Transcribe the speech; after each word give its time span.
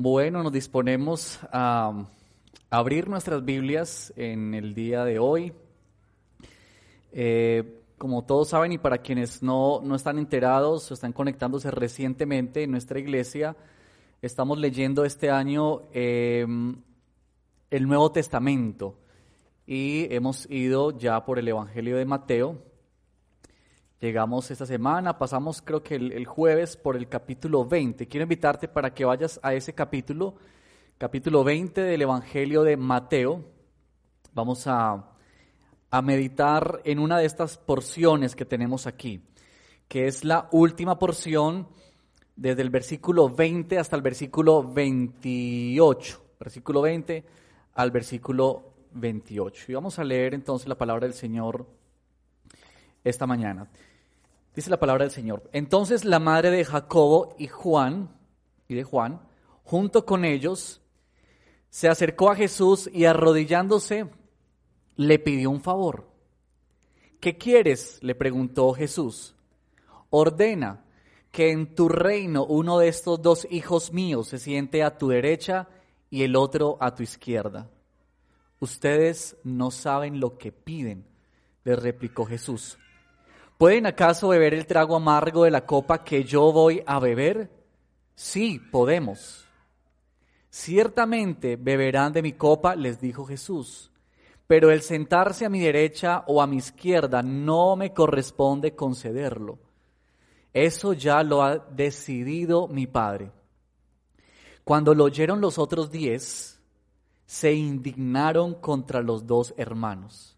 Bueno, 0.00 0.44
nos 0.44 0.52
disponemos 0.52 1.40
a 1.50 2.06
abrir 2.70 3.08
nuestras 3.08 3.44
Biblias 3.44 4.12
en 4.14 4.54
el 4.54 4.72
día 4.72 5.04
de 5.04 5.18
hoy. 5.18 5.52
Eh, 7.10 7.80
como 7.98 8.24
todos 8.24 8.50
saben 8.50 8.70
y 8.70 8.78
para 8.78 8.98
quienes 8.98 9.42
no, 9.42 9.80
no 9.82 9.96
están 9.96 10.20
enterados 10.20 10.88
o 10.88 10.94
están 10.94 11.12
conectándose 11.12 11.72
recientemente 11.72 12.62
en 12.62 12.70
nuestra 12.70 13.00
iglesia, 13.00 13.56
estamos 14.22 14.58
leyendo 14.58 15.04
este 15.04 15.32
año 15.32 15.82
em, 15.92 16.76
el 17.68 17.88
Nuevo 17.88 18.12
Testamento 18.12 18.94
y 19.66 20.06
hemos 20.14 20.48
ido 20.48 20.96
ya 20.96 21.24
por 21.24 21.40
el 21.40 21.48
Evangelio 21.48 21.96
de 21.96 22.04
Mateo. 22.04 22.62
Llegamos 24.00 24.48
esta 24.52 24.64
semana, 24.64 25.18
pasamos 25.18 25.60
creo 25.60 25.82
que 25.82 25.96
el, 25.96 26.24
jueves 26.24 26.76
por 26.76 26.96
el 26.96 27.08
capítulo 27.08 27.64
20. 27.64 28.06
Quiero 28.06 28.22
invitarte 28.22 28.68
para 28.68 28.94
que 28.94 29.04
vayas 29.04 29.40
a 29.42 29.54
ese 29.54 29.74
capítulo, 29.74 30.36
capítulo 30.98 31.42
20 31.42 31.80
del 31.80 32.02
Evangelio 32.02 32.62
de 32.62 32.76
Mateo. 32.76 33.44
Vamos 34.34 34.68
a, 34.68 35.04
a 35.90 36.02
meditar 36.02 36.80
en 36.84 37.00
una 37.00 37.18
de 37.18 37.24
estas 37.24 37.58
porciones 37.58 38.36
que 38.36 38.44
tenemos 38.44 38.86
aquí, 38.86 39.20
que 39.88 40.06
es 40.06 40.24
la 40.24 40.48
última 40.52 40.96
porción 40.96 41.66
desde 42.36 42.62
el 42.62 42.70
versículo 42.70 43.28
20 43.28 43.80
hasta 43.80 43.96
el 43.96 44.02
versículo 44.02 44.62
28. 44.62 46.22
Versículo 46.38 46.82
20 46.82 47.24
al 47.74 47.90
versículo 47.90 48.74
28. 48.92 49.72
Y 49.72 49.74
vamos 49.74 49.98
a 49.98 50.04
leer 50.04 50.34
entonces 50.34 50.68
la 50.68 50.78
palabra 50.78 51.08
del 51.08 51.14
Señor 51.14 51.66
esta 53.02 53.26
mañana. 53.26 53.68
Dice 54.58 54.70
la 54.70 54.80
palabra 54.80 55.04
del 55.04 55.12
Señor. 55.12 55.48
Entonces 55.52 56.04
la 56.04 56.18
madre 56.18 56.50
de 56.50 56.64
Jacobo 56.64 57.36
y 57.38 57.46
Juan, 57.46 58.10
y 58.66 58.74
de 58.74 58.82
Juan, 58.82 59.22
junto 59.62 60.04
con 60.04 60.24
ellos, 60.24 60.80
se 61.70 61.88
acercó 61.88 62.28
a 62.28 62.34
Jesús 62.34 62.90
y 62.92 63.04
arrodillándose 63.04 64.10
le 64.96 65.20
pidió 65.20 65.50
un 65.50 65.60
favor. 65.60 66.08
¿Qué 67.20 67.38
quieres? 67.38 68.00
le 68.02 68.16
preguntó 68.16 68.72
Jesús. 68.72 69.36
Ordena 70.10 70.84
que 71.30 71.52
en 71.52 71.76
tu 71.76 71.88
reino 71.88 72.44
uno 72.44 72.80
de 72.80 72.88
estos 72.88 73.22
dos 73.22 73.46
hijos 73.52 73.92
míos 73.92 74.26
se 74.26 74.40
siente 74.40 74.82
a 74.82 74.98
tu 74.98 75.06
derecha 75.06 75.68
y 76.10 76.24
el 76.24 76.34
otro 76.34 76.78
a 76.80 76.96
tu 76.96 77.04
izquierda. 77.04 77.70
Ustedes 78.58 79.36
no 79.44 79.70
saben 79.70 80.18
lo 80.18 80.36
que 80.36 80.50
piden, 80.50 81.06
le 81.62 81.76
replicó 81.76 82.26
Jesús. 82.26 82.76
¿Pueden 83.58 83.86
acaso 83.86 84.28
beber 84.28 84.54
el 84.54 84.66
trago 84.66 84.94
amargo 84.94 85.42
de 85.42 85.50
la 85.50 85.66
copa 85.66 86.04
que 86.04 86.22
yo 86.22 86.52
voy 86.52 86.80
a 86.86 87.00
beber? 87.00 87.50
Sí, 88.14 88.60
podemos. 88.60 89.48
Ciertamente 90.48 91.56
beberán 91.56 92.12
de 92.12 92.22
mi 92.22 92.34
copa, 92.34 92.76
les 92.76 93.00
dijo 93.00 93.24
Jesús, 93.24 93.90
pero 94.46 94.70
el 94.70 94.80
sentarse 94.80 95.44
a 95.44 95.48
mi 95.48 95.58
derecha 95.58 96.22
o 96.28 96.40
a 96.40 96.46
mi 96.46 96.58
izquierda 96.58 97.20
no 97.24 97.74
me 97.74 97.92
corresponde 97.92 98.76
concederlo. 98.76 99.58
Eso 100.52 100.92
ya 100.92 101.24
lo 101.24 101.42
ha 101.42 101.58
decidido 101.58 102.68
mi 102.68 102.86
Padre. 102.86 103.32
Cuando 104.62 104.94
lo 104.94 105.02
oyeron 105.02 105.40
los 105.40 105.58
otros 105.58 105.90
diez, 105.90 106.60
se 107.26 107.54
indignaron 107.54 108.54
contra 108.54 109.02
los 109.02 109.26
dos 109.26 109.52
hermanos. 109.56 110.36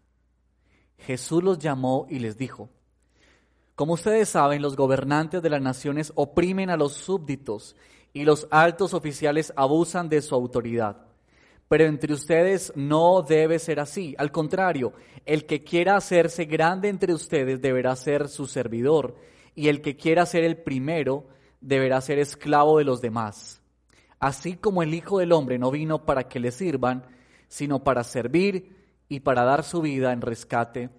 Jesús 0.97 1.43
los 1.43 1.59
llamó 1.59 2.07
y 2.09 2.17
les 2.17 2.35
dijo, 2.35 2.69
como 3.81 3.93
ustedes 3.93 4.29
saben, 4.29 4.61
los 4.61 4.75
gobernantes 4.75 5.41
de 5.41 5.49
las 5.49 5.59
naciones 5.59 6.13
oprimen 6.13 6.69
a 6.69 6.77
los 6.77 6.93
súbditos 6.93 7.75
y 8.13 8.25
los 8.25 8.47
altos 8.51 8.93
oficiales 8.93 9.51
abusan 9.55 10.07
de 10.07 10.21
su 10.21 10.35
autoridad. 10.35 11.07
Pero 11.67 11.85
entre 11.85 12.13
ustedes 12.13 12.71
no 12.75 13.23
debe 13.23 13.57
ser 13.57 13.79
así. 13.79 14.13
Al 14.19 14.31
contrario, 14.31 14.93
el 15.25 15.47
que 15.47 15.63
quiera 15.63 15.95
hacerse 15.95 16.45
grande 16.45 16.89
entre 16.89 17.11
ustedes 17.11 17.59
deberá 17.59 17.95
ser 17.95 18.29
su 18.29 18.45
servidor, 18.45 19.15
y 19.55 19.67
el 19.67 19.81
que 19.81 19.97
quiera 19.97 20.27
ser 20.27 20.43
el 20.43 20.57
primero 20.57 21.25
deberá 21.59 22.01
ser 22.01 22.19
esclavo 22.19 22.77
de 22.77 22.83
los 22.83 23.01
demás. 23.01 23.63
Así 24.19 24.57
como 24.57 24.83
el 24.83 24.93
Hijo 24.93 25.17
del 25.17 25.31
Hombre 25.31 25.57
no 25.57 25.71
vino 25.71 26.05
para 26.05 26.27
que 26.27 26.39
le 26.39 26.51
sirvan, 26.51 27.03
sino 27.47 27.83
para 27.83 28.03
servir 28.03 28.75
y 29.09 29.21
para 29.21 29.43
dar 29.43 29.63
su 29.63 29.81
vida 29.81 30.13
en 30.13 30.21
rescate 30.21 30.91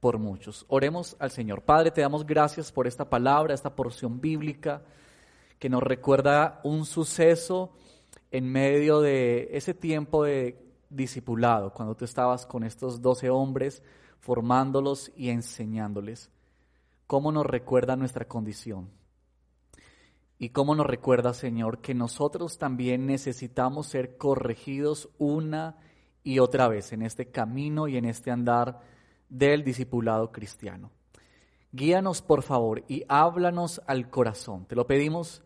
por 0.00 0.18
muchos. 0.18 0.64
Oremos 0.68 1.14
al 1.18 1.30
Señor. 1.30 1.62
Padre, 1.62 1.90
te 1.90 2.00
damos 2.00 2.26
gracias 2.26 2.72
por 2.72 2.86
esta 2.86 3.08
palabra, 3.08 3.54
esta 3.54 3.76
porción 3.76 4.20
bíblica 4.20 4.82
que 5.58 5.68
nos 5.68 5.82
recuerda 5.82 6.60
un 6.64 6.86
suceso 6.86 7.72
en 8.30 8.50
medio 8.50 9.00
de 9.00 9.50
ese 9.52 9.74
tiempo 9.74 10.24
de 10.24 10.58
discipulado, 10.88 11.72
cuando 11.72 11.94
tú 11.94 12.04
estabas 12.04 12.46
con 12.46 12.64
estos 12.64 13.02
doce 13.02 13.28
hombres 13.28 13.82
formándolos 14.18 15.12
y 15.16 15.30
enseñándoles. 15.30 16.30
¿Cómo 17.06 17.30
nos 17.32 17.46
recuerda 17.46 17.96
nuestra 17.96 18.26
condición? 18.26 18.90
Y 20.38 20.50
cómo 20.50 20.74
nos 20.74 20.86
recuerda, 20.86 21.34
Señor, 21.34 21.80
que 21.80 21.94
nosotros 21.94 22.56
también 22.56 23.04
necesitamos 23.06 23.88
ser 23.88 24.16
corregidos 24.16 25.10
una 25.18 25.76
y 26.22 26.38
otra 26.38 26.68
vez 26.68 26.92
en 26.92 27.02
este 27.02 27.30
camino 27.30 27.88
y 27.88 27.98
en 27.98 28.06
este 28.06 28.30
andar 28.30 28.80
del 29.30 29.64
discipulado 29.64 30.30
cristiano. 30.32 30.90
Guíanos, 31.72 32.20
por 32.20 32.42
favor, 32.42 32.84
y 32.88 33.04
háblanos 33.08 33.80
al 33.86 34.10
corazón. 34.10 34.66
Te 34.66 34.74
lo 34.74 34.86
pedimos 34.86 35.42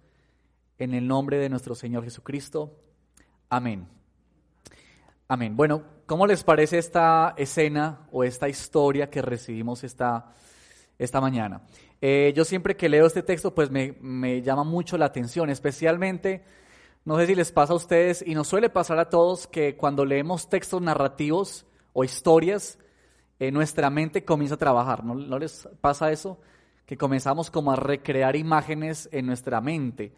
en 0.79 0.95
el 0.95 1.07
nombre 1.07 1.39
de 1.39 1.51
nuestro 1.51 1.75
Señor 1.75 2.03
Jesucristo. 2.03 2.73
Amén. 3.51 3.87
Amén. 5.29 5.55
Bueno, 5.55 5.85
¿cómo 6.07 6.27
les 6.27 6.43
parece 6.43 6.79
esta 6.79 7.35
escena 7.37 8.09
o 8.11 8.25
esta 8.25 8.49
historia 8.49 9.11
que 9.11 9.23
recibimos 9.23 9.85
esta, 9.85 10.33
esta 10.99 11.21
mañana? 11.21 11.63
Eh, 12.01 12.33
yo 12.35 12.45
siempre 12.45 12.77
que 12.77 12.89
leo 12.89 13.07
este 13.07 13.23
texto, 13.23 13.55
pues 13.55 13.71
me, 13.71 13.97
me 14.01 14.43
llama 14.43 14.65
mucho 14.65 14.97
la 14.97 15.07
atención, 15.07 15.51
especialmente, 15.51 16.43
no 17.05 17.19
sé 17.19 17.27
si 17.27 17.35
les 17.35 17.53
pasa 17.53 17.75
a 17.75 17.77
ustedes, 17.77 18.25
y 18.27 18.35
nos 18.35 18.49
suele 18.49 18.71
pasar 18.71 18.99
a 18.99 19.11
todos, 19.11 19.47
que 19.47 19.77
cuando 19.77 20.07
leemos 20.07 20.49
textos 20.49 20.81
narrativos 20.81 21.67
o 21.93 22.03
historias, 22.03 22.79
eh, 23.39 23.51
nuestra 23.51 23.91
mente 23.91 24.25
comienza 24.25 24.55
a 24.55 24.59
trabajar. 24.59 25.05
¿No, 25.05 25.39
les 25.39 25.69
pasa 25.81 26.11
eso? 26.11 26.39
Que 26.87 26.97
comenzamos 26.97 27.51
como 27.51 27.73
a 27.73 27.77
recrear 27.77 28.37
imágenes 28.37 29.09
en 29.13 29.27
nuestra 29.27 29.61
mente. 29.61 30.13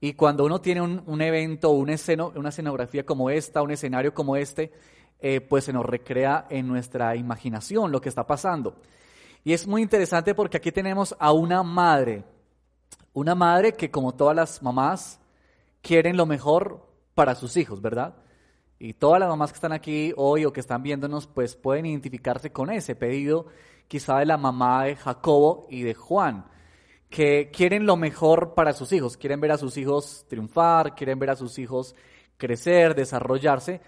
Y 0.00 0.14
cuando 0.14 0.44
uno 0.44 0.60
tiene 0.60 0.80
un, 0.80 1.20
evento, 1.20 1.70
una, 1.70 1.94
una 2.34 2.48
escenografía 2.50 3.04
como 3.04 3.30
esta, 3.30 3.62
un 3.62 3.72
escenario 3.72 4.14
como 4.14 4.36
este, 4.36 4.72
eh, 5.20 5.40
pues 5.40 5.64
se 5.64 5.72
nos 5.72 5.84
recrea 5.84 6.46
en 6.50 6.68
nuestra 6.68 7.16
imaginación 7.16 7.90
lo 7.90 8.00
que 8.00 8.08
está 8.08 8.26
pasando. 8.26 8.76
Y 9.42 9.52
es 9.52 9.66
muy 9.66 9.82
interesante 9.82 10.34
porque 10.34 10.58
aquí 10.58 10.70
tenemos 10.70 11.16
a 11.18 11.32
una 11.32 11.62
madre, 11.64 12.24
una 13.12 13.34
madre 13.34 13.72
que 13.72 13.90
como 13.90 14.14
todas 14.14 14.36
las 14.36 14.62
mamás 14.62 15.18
quieren 15.82 16.16
lo 16.16 16.26
mejor 16.26 16.86
para 17.14 17.34
sus 17.34 17.56
hijos, 17.56 17.80
¿verdad? 17.80 18.14
Y 18.78 18.94
todas 18.94 19.18
las 19.18 19.28
mamás 19.28 19.50
que 19.50 19.56
están 19.56 19.72
aquí 19.72 20.12
hoy 20.16 20.44
o 20.44 20.52
que 20.52 20.60
están 20.60 20.82
viéndonos, 20.82 21.26
pues 21.26 21.56
pueden 21.56 21.86
identificarse 21.86 22.52
con 22.52 22.70
ese 22.70 22.94
pedido, 22.94 23.46
quizá 23.88 24.18
de 24.18 24.26
la 24.26 24.36
mamá 24.36 24.84
de 24.84 24.96
Jacobo 24.96 25.66
y 25.68 25.82
de 25.82 25.94
Juan, 25.94 26.44
que 27.10 27.50
quieren 27.50 27.86
lo 27.86 27.96
mejor 27.96 28.54
para 28.54 28.72
sus 28.72 28.92
hijos, 28.92 29.16
quieren 29.16 29.40
ver 29.40 29.52
a 29.52 29.58
sus 29.58 29.76
hijos 29.76 30.26
triunfar, 30.28 30.94
quieren 30.94 31.18
ver 31.18 31.30
a 31.30 31.36
sus 31.36 31.58
hijos 31.58 31.96
crecer, 32.36 32.94
desarrollarse. 32.94 33.80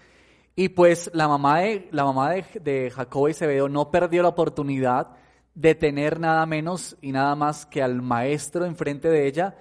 Y 0.55 0.69
pues 0.69 1.09
la 1.13 1.27
mamá 1.27 1.61
de, 1.61 1.87
la 1.91 2.03
mamá 2.03 2.31
de, 2.31 2.91
Jacobo 2.91 3.29
y 3.29 3.33
Zebedeo 3.33 3.69
no 3.69 3.89
perdió 3.89 4.21
la 4.21 4.29
oportunidad 4.29 5.15
de 5.55 5.75
tener 5.75 6.19
nada 6.19 6.45
menos 6.45 6.97
y 7.01 7.11
nada 7.11 7.35
más 7.35 7.65
que 7.65 7.81
al 7.81 8.01
maestro 8.01 8.65
enfrente 8.65 9.09
de 9.09 9.27
ella 9.27 9.55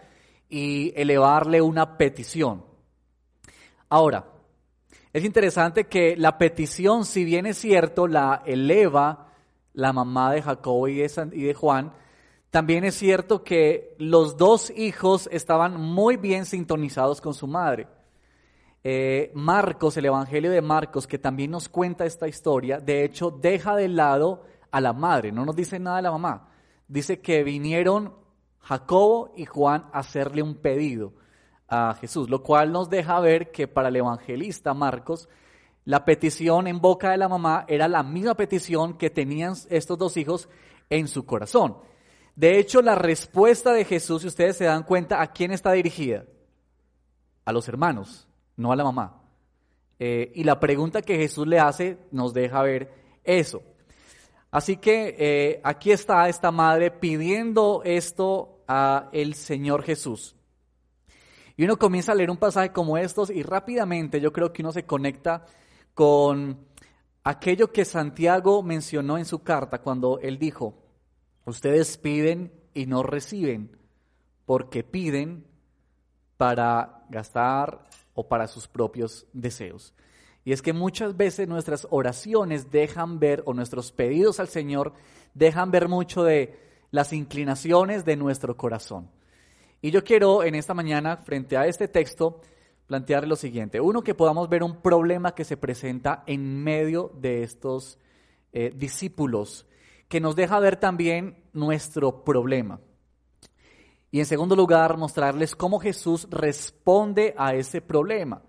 y 0.48 0.92
elevarle 0.96 1.62
una 1.62 1.96
petición. 1.96 2.64
Ahora, 3.88 4.26
es 5.12 5.24
interesante 5.24 5.86
que 5.86 6.16
la 6.16 6.38
petición, 6.38 7.04
si 7.04 7.24
bien 7.24 7.46
es 7.46 7.58
cierto, 7.58 8.06
la 8.06 8.42
eleva 8.46 9.26
la 9.72 9.92
mamá 9.92 10.32
de 10.32 10.42
Jacobo 10.42 10.88
y 10.88 10.96
de, 10.96 11.54
Juan, 11.54 11.92
también 12.50 12.84
es 12.84 12.96
cierto 12.96 13.44
que 13.44 13.94
los 13.98 14.36
dos 14.36 14.70
hijos 14.70 15.28
estaban 15.32 15.80
muy 15.80 16.16
bien 16.16 16.44
sintonizados 16.44 17.20
con 17.20 17.34
su 17.34 17.46
madre. 17.46 17.88
Eh, 18.82 19.30
Marcos, 19.34 19.96
el 19.96 20.06
Evangelio 20.06 20.50
de 20.50 20.62
Marcos, 20.62 21.06
que 21.06 21.18
también 21.18 21.50
nos 21.50 21.68
cuenta 21.68 22.06
esta 22.06 22.26
historia, 22.28 22.78
de 22.78 23.04
hecho 23.04 23.30
deja 23.30 23.76
de 23.76 23.88
lado 23.88 24.44
a 24.70 24.80
la 24.80 24.92
madre, 24.92 25.32
no 25.32 25.44
nos 25.44 25.56
dice 25.56 25.78
nada 25.78 25.96
de 25.96 26.02
la 26.02 26.12
mamá. 26.12 26.48
Dice 26.88 27.20
que 27.20 27.44
vinieron 27.44 28.14
Jacobo 28.60 29.32
y 29.36 29.44
Juan 29.44 29.86
a 29.92 30.00
hacerle 30.00 30.42
un 30.42 30.56
pedido 30.56 31.12
a 31.70 31.94
Jesús, 31.94 32.28
lo 32.28 32.42
cual 32.42 32.72
nos 32.72 32.90
deja 32.90 33.20
ver 33.20 33.52
que 33.52 33.68
para 33.68 33.88
el 33.88 33.96
evangelista 33.96 34.74
Marcos, 34.74 35.28
la 35.84 36.04
petición 36.04 36.66
en 36.66 36.80
boca 36.80 37.12
de 37.12 37.16
la 37.16 37.28
mamá 37.28 37.64
era 37.68 37.88
la 37.88 38.02
misma 38.02 38.34
petición 38.34 38.98
que 38.98 39.08
tenían 39.08 39.54
estos 39.70 39.96
dos 39.96 40.16
hijos 40.16 40.48
en 40.90 41.08
su 41.08 41.24
corazón. 41.24 41.78
De 42.34 42.58
hecho, 42.58 42.82
la 42.82 42.96
respuesta 42.96 43.72
de 43.72 43.84
Jesús, 43.84 44.22
si 44.22 44.28
ustedes 44.28 44.56
se 44.56 44.64
dan 44.64 44.82
cuenta, 44.82 45.22
¿a 45.22 45.32
quién 45.32 45.52
está 45.52 45.72
dirigida? 45.72 46.24
A 47.44 47.52
los 47.52 47.68
hermanos, 47.68 48.28
no 48.56 48.72
a 48.72 48.76
la 48.76 48.84
mamá. 48.84 49.22
Eh, 49.98 50.32
y 50.34 50.44
la 50.44 50.58
pregunta 50.58 51.02
que 51.02 51.16
Jesús 51.16 51.46
le 51.46 51.60
hace 51.60 51.98
nos 52.10 52.34
deja 52.34 52.62
ver 52.62 52.92
eso. 53.22 53.62
Así 54.50 54.76
que 54.76 55.14
eh, 55.18 55.60
aquí 55.62 55.92
está 55.92 56.28
esta 56.28 56.50
madre 56.50 56.90
pidiendo 56.90 57.82
esto 57.84 58.62
a 58.66 59.08
el 59.12 59.34
Señor 59.34 59.84
Jesús. 59.84 60.34
Y 61.60 61.64
uno 61.64 61.78
comienza 61.78 62.12
a 62.12 62.14
leer 62.14 62.30
un 62.30 62.38
pasaje 62.38 62.72
como 62.72 62.96
estos 62.96 63.28
y 63.28 63.42
rápidamente 63.42 64.18
yo 64.18 64.32
creo 64.32 64.50
que 64.50 64.62
uno 64.62 64.72
se 64.72 64.86
conecta 64.86 65.44
con 65.92 66.58
aquello 67.22 67.70
que 67.70 67.84
Santiago 67.84 68.62
mencionó 68.62 69.18
en 69.18 69.26
su 69.26 69.42
carta 69.42 69.82
cuando 69.82 70.18
él 70.20 70.38
dijo, 70.38 70.72
ustedes 71.44 71.98
piden 71.98 72.50
y 72.72 72.86
no 72.86 73.02
reciben, 73.02 73.76
porque 74.46 74.82
piden 74.82 75.44
para 76.38 77.04
gastar 77.10 77.86
o 78.14 78.26
para 78.26 78.46
sus 78.46 78.66
propios 78.66 79.26
deseos. 79.34 79.92
Y 80.46 80.52
es 80.52 80.62
que 80.62 80.72
muchas 80.72 81.14
veces 81.14 81.46
nuestras 81.46 81.86
oraciones 81.90 82.70
dejan 82.70 83.18
ver, 83.18 83.42
o 83.44 83.52
nuestros 83.52 83.92
pedidos 83.92 84.40
al 84.40 84.48
Señor 84.48 84.94
dejan 85.34 85.70
ver 85.70 85.90
mucho 85.90 86.24
de 86.24 86.58
las 86.90 87.12
inclinaciones 87.12 88.06
de 88.06 88.16
nuestro 88.16 88.56
corazón. 88.56 89.10
Y 89.82 89.90
yo 89.90 90.04
quiero 90.04 90.42
en 90.42 90.54
esta 90.54 90.74
mañana, 90.74 91.16
frente 91.16 91.56
a 91.56 91.66
este 91.66 91.88
texto, 91.88 92.40
plantear 92.86 93.26
lo 93.26 93.36
siguiente. 93.36 93.80
Uno, 93.80 94.02
que 94.02 94.14
podamos 94.14 94.48
ver 94.48 94.62
un 94.62 94.82
problema 94.82 95.34
que 95.34 95.44
se 95.44 95.56
presenta 95.56 96.22
en 96.26 96.62
medio 96.62 97.12
de 97.20 97.42
estos 97.42 97.98
eh, 98.52 98.72
discípulos, 98.74 99.66
que 100.08 100.20
nos 100.20 100.36
deja 100.36 100.58
ver 100.58 100.76
también 100.76 101.44
nuestro 101.52 102.24
problema. 102.24 102.80
Y 104.10 104.18
en 104.18 104.26
segundo 104.26 104.56
lugar, 104.56 104.96
mostrarles 104.96 105.54
cómo 105.54 105.78
Jesús 105.78 106.26
responde 106.30 107.34
a 107.38 107.54
ese 107.54 107.80
problema 107.80 108.42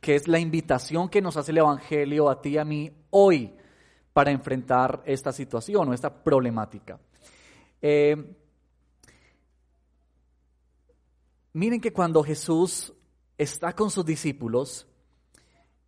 que 0.00 0.14
es 0.14 0.28
la 0.28 0.38
invitación 0.38 1.08
que 1.08 1.20
nos 1.20 1.36
hace 1.36 1.50
el 1.52 1.58
Evangelio 1.58 2.28
a 2.28 2.40
ti 2.40 2.50
y 2.50 2.58
a 2.58 2.64
mí 2.64 2.90
hoy 3.10 3.54
para 4.12 4.30
enfrentar 4.30 5.02
esta 5.04 5.32
situación 5.32 5.88
o 5.88 5.94
esta 5.94 6.22
problemática. 6.22 6.98
Eh, 7.80 8.16
miren 11.52 11.80
que 11.80 11.92
cuando 11.92 12.22
Jesús 12.22 12.92
está 13.36 13.72
con 13.72 13.90
sus 13.90 14.04
discípulos, 14.04 14.86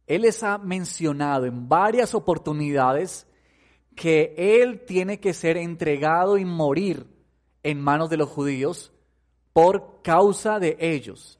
Él 0.06 0.22
les 0.22 0.42
ha 0.42 0.58
mencionado 0.58 1.46
en 1.46 1.68
varias 1.68 2.14
oportunidades 2.14 3.26
que 3.94 4.34
Él 4.36 4.84
tiene 4.86 5.20
que 5.20 5.34
ser 5.34 5.56
entregado 5.56 6.38
y 6.38 6.44
morir 6.44 7.06
en 7.62 7.80
manos 7.80 8.08
de 8.08 8.16
los 8.16 8.28
judíos 8.28 8.92
por 9.52 10.02
causa 10.02 10.58
de 10.58 10.76
ellos. 10.80 11.38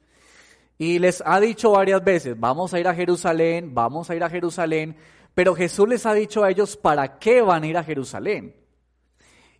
Y 0.77 0.99
les 0.99 1.23
ha 1.25 1.39
dicho 1.39 1.71
varias 1.71 2.03
veces, 2.03 2.39
vamos 2.39 2.73
a 2.73 2.79
ir 2.79 2.87
a 2.87 2.95
Jerusalén, 2.95 3.73
vamos 3.73 4.09
a 4.09 4.15
ir 4.15 4.23
a 4.23 4.29
Jerusalén, 4.29 4.95
pero 5.33 5.55
Jesús 5.55 5.87
les 5.87 6.05
ha 6.05 6.13
dicho 6.13 6.43
a 6.43 6.49
ellos 6.49 6.75
para 6.75 7.19
qué 7.19 7.41
van 7.41 7.63
a 7.63 7.67
ir 7.67 7.77
a 7.77 7.83
Jerusalén. 7.83 8.55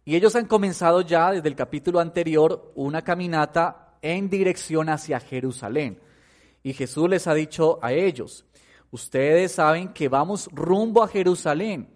Y 0.04 0.16
ellos 0.16 0.36
han 0.36 0.48
comenzado 0.48 1.02
ya 1.02 1.32
desde 1.32 1.48
el 1.48 1.56
capítulo 1.56 2.00
anterior 2.00 2.72
una 2.76 3.04
caminata 3.04 3.91
en 4.02 4.30
dirección 4.30 4.90
hacia 4.90 5.20
Jerusalén. 5.20 6.00
Y 6.64 6.74
Jesús 6.74 7.10
les 7.10 7.28
ha 7.28 7.34
dicho 7.34 7.80
a 7.82 7.94
ellos, 7.94 8.46
ustedes 8.92 9.54
saben 9.54 9.94
que 9.94 10.10
vamos 10.10 10.50
rumbo 10.52 11.04
a 11.04 11.08
Jerusalén. 11.08 11.88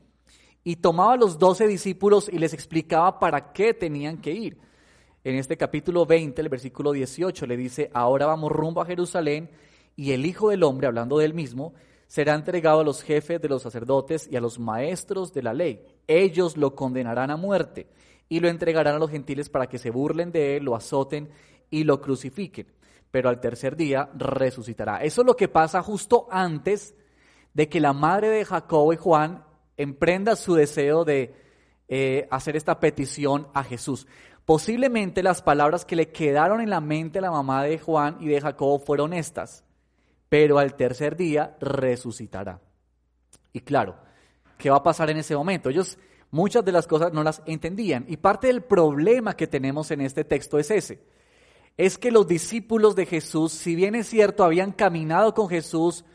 Y 0.63 0.78
tomaba 0.78 1.13
a 1.13 1.18
los 1.18 1.38
doce 1.38 1.68
discípulos 1.68 2.30
y 2.31 2.40
les 2.40 2.54
explicaba 2.54 3.19
para 3.19 3.54
qué 3.54 3.74
tenían 3.74 4.18
que 4.18 4.31
ir 4.31 4.57
en 5.25 5.38
este 5.38 5.57
capítulo 5.57 6.06
20, 6.06 6.40
el 6.40 6.50
versículo 6.50 6.92
18, 6.92 7.48
le 7.48 7.57
dice, 7.57 7.90
ahora 7.96 8.28
vamos 8.28 8.52
rumbo 8.52 8.80
a 8.80 8.86
Jerusalén 8.86 9.50
y 9.96 10.12
el 10.12 10.24
Hijo 10.24 10.52
del 10.52 10.62
Hombre, 10.62 10.86
hablando 10.86 11.18
de 11.18 11.25
él 11.25 11.34
mismo, 11.34 11.74
será 12.06 12.36
entregado 12.36 12.81
a 12.81 12.84
los 12.84 13.02
jefes 13.02 13.42
de 13.42 13.50
los 13.50 13.63
sacerdotes 13.63 14.30
y 14.31 14.36
a 14.36 14.40
los 14.40 14.60
maestros 14.60 15.34
de 15.34 15.42
la 15.42 15.56
ley. 15.56 15.81
Ellos 16.06 16.57
lo 16.57 16.75
condenarán 16.75 17.31
a 17.31 17.38
muerte 17.38 17.88
y 18.30 18.40
lo 18.40 18.50
entregarán 18.50 18.98
a 18.98 19.00
los 19.00 19.10
gentiles 19.10 19.50
para 19.50 19.66
que 19.66 19.80
se 19.80 19.90
burlen 19.90 20.31
de 20.31 20.57
él, 20.57 20.66
lo 20.66 20.75
azoten 20.75 21.30
y 21.70 21.84
lo 21.84 22.02
crucifiquen. 22.02 22.68
Pero 23.12 23.30
al 23.30 23.40
tercer 23.40 23.76
día 23.76 24.10
resucitará. 24.16 25.04
Eso 25.04 25.22
es 25.22 25.28
lo 25.28 25.36
que 25.36 25.48
pasa 25.48 25.82
justo 25.82 26.28
antes 26.30 26.96
de 27.54 27.70
que 27.70 27.80
la 27.80 27.94
madre 27.94 28.30
de 28.30 28.46
Jacobo 28.46 28.94
y 28.94 28.98
Juan 28.98 29.46
emprenda 29.78 30.36
su 30.36 30.56
deseo 30.56 31.06
de 31.06 31.34
eh, 31.88 32.28
hacer 32.32 32.56
esta 32.56 32.80
petición 32.80 33.48
a 33.54 33.64
Jesús. 33.64 34.08
Posiblemente 34.46 35.24
las 35.24 35.42
palabras 35.42 35.86
que 35.86 35.96
le 35.96 36.12
quedaron 36.12 36.62
en 36.62 36.70
la 36.70 36.82
mente 36.82 37.20
a 37.20 37.22
la 37.22 37.32
mamá 37.32 37.64
de 37.64 37.80
Juan 37.80 38.18
y 38.20 38.28
de 38.28 38.42
Jacobo 38.42 38.80
fueron 38.80 39.14
estas, 39.14 39.64
pero 40.30 40.60
al 40.60 40.76
tercer 40.76 41.16
día 41.16 41.56
resucitará. 41.60 42.62
Y 43.54 43.62
claro, 43.62 43.96
¿qué 44.58 44.70
va 44.70 44.78
a 44.78 44.84
pasar 44.84 45.10
en 45.10 45.18
ese 45.18 45.36
momento? 45.36 45.70
Ellos 45.70 45.98
muchas 46.30 46.66
de 46.66 46.72
las 46.72 46.86
cosas 46.86 47.14
no 47.14 47.24
las 47.24 47.42
entendían 47.46 48.06
y 48.08 48.18
parte 48.18 48.48
del 48.48 48.62
problema 48.62 49.36
que 49.36 49.48
tenemos 49.48 49.90
en 49.92 50.02
este 50.02 50.24
texto 50.26 50.60
es 50.60 50.70
ese. 50.70 51.02
Es 51.77 51.98
que 51.98 52.12
los 52.12 52.27
discípulos 52.27 52.95
de 52.95 53.06
Jesús, 53.06 53.51
si 53.51 53.75
bien 53.75 53.95
es 53.95 54.07
cierto, 54.07 54.44
habían 54.44 54.72
caminado 54.72 55.33
con 55.33 55.50
Jesús 55.50 56.06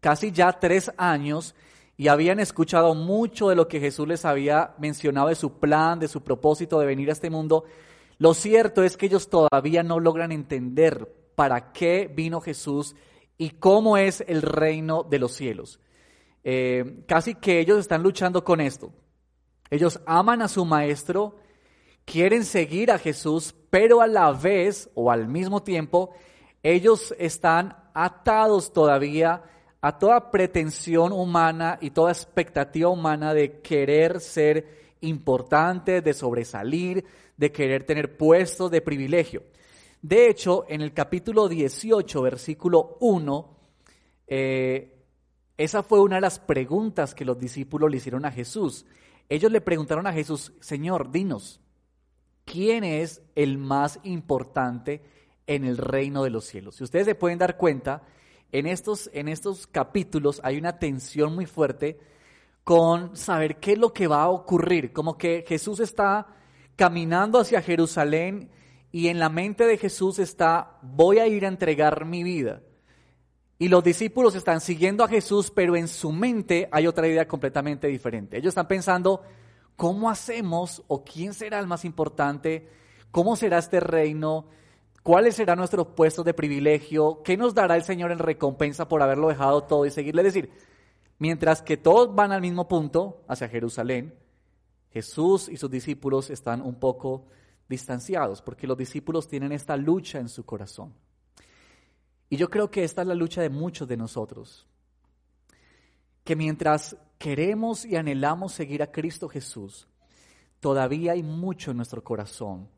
casi 0.00 0.30
ya 0.30 0.52
tres 0.52 0.92
años, 0.96 1.54
y 1.98 2.06
habían 2.06 2.38
escuchado 2.38 2.94
mucho 2.94 3.48
de 3.48 3.56
lo 3.56 3.66
que 3.66 3.80
Jesús 3.80 4.06
les 4.06 4.24
había 4.24 4.76
mencionado 4.78 5.28
de 5.28 5.34
su 5.34 5.58
plan, 5.58 5.98
de 5.98 6.06
su 6.06 6.22
propósito 6.22 6.78
de 6.78 6.86
venir 6.86 7.10
a 7.10 7.12
este 7.12 7.28
mundo, 7.28 7.64
lo 8.18 8.34
cierto 8.34 8.84
es 8.84 8.96
que 8.96 9.06
ellos 9.06 9.28
todavía 9.28 9.82
no 9.82 9.98
logran 9.98 10.30
entender 10.30 11.12
para 11.34 11.72
qué 11.72 12.10
vino 12.12 12.40
Jesús 12.40 12.94
y 13.36 13.50
cómo 13.50 13.96
es 13.96 14.24
el 14.28 14.42
reino 14.42 15.02
de 15.02 15.18
los 15.18 15.32
cielos. 15.32 15.80
Eh, 16.44 17.02
casi 17.06 17.34
que 17.34 17.58
ellos 17.58 17.78
están 17.78 18.02
luchando 18.04 18.44
con 18.44 18.60
esto. 18.60 18.92
Ellos 19.68 20.00
aman 20.06 20.40
a 20.40 20.48
su 20.48 20.64
maestro, 20.64 21.36
quieren 22.04 22.44
seguir 22.44 22.92
a 22.92 22.98
Jesús, 22.98 23.54
pero 23.70 24.00
a 24.00 24.06
la 24.06 24.32
vez 24.32 24.90
o 24.94 25.10
al 25.10 25.28
mismo 25.28 25.62
tiempo, 25.62 26.10
ellos 26.62 27.14
están 27.18 27.76
atados 27.94 28.72
todavía 28.72 29.42
a 29.80 29.98
toda 29.98 30.30
pretensión 30.30 31.12
humana 31.12 31.78
y 31.80 31.90
toda 31.90 32.12
expectativa 32.12 32.88
humana 32.88 33.32
de 33.32 33.60
querer 33.60 34.20
ser 34.20 34.96
importante, 35.00 36.00
de 36.00 36.14
sobresalir, 36.14 37.04
de 37.36 37.52
querer 37.52 37.84
tener 37.84 38.16
puestos 38.16 38.70
de 38.70 38.80
privilegio. 38.80 39.44
De 40.02 40.28
hecho, 40.28 40.64
en 40.68 40.80
el 40.80 40.92
capítulo 40.92 41.48
18, 41.48 42.22
versículo 42.22 42.96
1, 43.00 43.56
eh, 44.26 44.94
esa 45.56 45.82
fue 45.82 46.00
una 46.00 46.16
de 46.16 46.20
las 46.20 46.38
preguntas 46.38 47.14
que 47.14 47.24
los 47.24 47.38
discípulos 47.38 47.90
le 47.90 47.96
hicieron 47.96 48.24
a 48.24 48.32
Jesús. 48.32 48.86
Ellos 49.28 49.50
le 49.50 49.60
preguntaron 49.60 50.06
a 50.06 50.12
Jesús, 50.12 50.52
Señor, 50.60 51.10
dinos, 51.10 51.60
¿quién 52.50 52.84
es 52.84 53.22
el 53.34 53.58
más 53.58 54.00
importante 54.02 55.02
en 55.46 55.64
el 55.64 55.76
reino 55.76 56.24
de 56.24 56.30
los 56.30 56.44
cielos? 56.44 56.76
Si 56.76 56.84
ustedes 56.84 57.06
se 57.06 57.14
pueden 57.14 57.38
dar 57.38 57.56
cuenta, 57.56 58.02
en 58.52 58.66
estos, 58.66 59.10
en 59.12 59.28
estos 59.28 59.66
capítulos 59.66 60.40
hay 60.42 60.56
una 60.56 60.78
tensión 60.78 61.34
muy 61.34 61.46
fuerte 61.46 61.98
con 62.64 63.16
saber 63.16 63.56
qué 63.56 63.72
es 63.72 63.78
lo 63.78 63.92
que 63.92 64.06
va 64.06 64.22
a 64.22 64.30
ocurrir, 64.30 64.92
como 64.92 65.18
que 65.18 65.44
Jesús 65.46 65.80
está 65.80 66.26
caminando 66.76 67.38
hacia 67.38 67.62
Jerusalén 67.62 68.50
y 68.90 69.08
en 69.08 69.18
la 69.18 69.28
mente 69.28 69.64
de 69.64 69.76
Jesús 69.76 70.18
está, 70.18 70.78
voy 70.82 71.18
a 71.18 71.26
ir 71.26 71.44
a 71.44 71.48
entregar 71.48 72.04
mi 72.04 72.22
vida. 72.22 72.62
Y 73.58 73.68
los 73.68 73.82
discípulos 73.82 74.34
están 74.34 74.60
siguiendo 74.60 75.02
a 75.02 75.08
Jesús, 75.08 75.50
pero 75.50 75.76
en 75.76 75.88
su 75.88 76.12
mente 76.12 76.68
hay 76.70 76.86
otra 76.86 77.08
idea 77.08 77.26
completamente 77.26 77.88
diferente. 77.88 78.38
Ellos 78.38 78.52
están 78.52 78.68
pensando, 78.68 79.22
¿cómo 79.78 80.10
hacemos 80.10 80.82
o 80.88 81.04
quién 81.04 81.32
será 81.32 81.60
el 81.60 81.68
más 81.68 81.84
importante? 81.84 82.68
¿Cómo 83.12 83.36
será 83.36 83.58
este 83.58 83.78
reino? 83.78 84.46
¿Cuáles 85.04 85.36
serán 85.36 85.58
nuestros 85.58 85.86
puestos 85.86 86.24
de 86.24 86.34
privilegio? 86.34 87.22
¿Qué 87.22 87.36
nos 87.36 87.54
dará 87.54 87.76
el 87.76 87.84
Señor 87.84 88.10
en 88.10 88.18
recompensa 88.18 88.88
por 88.88 89.00
haberlo 89.02 89.28
dejado 89.28 89.62
todo 89.62 89.86
y 89.86 89.92
seguirle? 89.92 90.22
Es 90.22 90.34
decir, 90.34 90.50
mientras 91.20 91.62
que 91.62 91.76
todos 91.76 92.12
van 92.12 92.32
al 92.32 92.40
mismo 92.40 92.66
punto, 92.66 93.22
hacia 93.28 93.48
Jerusalén, 93.48 94.16
Jesús 94.90 95.48
y 95.48 95.56
sus 95.56 95.70
discípulos 95.70 96.28
están 96.28 96.60
un 96.60 96.74
poco 96.74 97.26
distanciados, 97.68 98.42
porque 98.42 98.66
los 98.66 98.76
discípulos 98.76 99.28
tienen 99.28 99.52
esta 99.52 99.76
lucha 99.76 100.18
en 100.18 100.28
su 100.28 100.44
corazón. 100.44 100.92
Y 102.28 102.36
yo 102.36 102.50
creo 102.50 102.68
que 102.68 102.82
esta 102.82 103.02
es 103.02 103.08
la 103.08 103.14
lucha 103.14 103.42
de 103.42 103.48
muchos 103.48 103.86
de 103.86 103.96
nosotros, 103.96 104.66
que 106.28 106.36
mientras 106.36 106.94
queremos 107.16 107.86
y 107.86 107.96
anhelamos 107.96 108.52
seguir 108.52 108.82
a 108.82 108.92
Cristo 108.92 109.30
Jesús, 109.30 109.88
todavía 110.60 111.12
hay 111.12 111.22
mucho 111.22 111.70
en 111.70 111.78
nuestro 111.78 112.04
corazón 112.04 112.68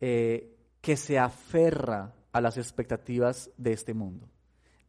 eh, 0.00 0.56
que 0.80 0.96
se 0.96 1.18
aferra 1.18 2.14
a 2.30 2.40
las 2.40 2.56
expectativas 2.56 3.50
de 3.56 3.72
este 3.72 3.94
mundo. 3.94 4.28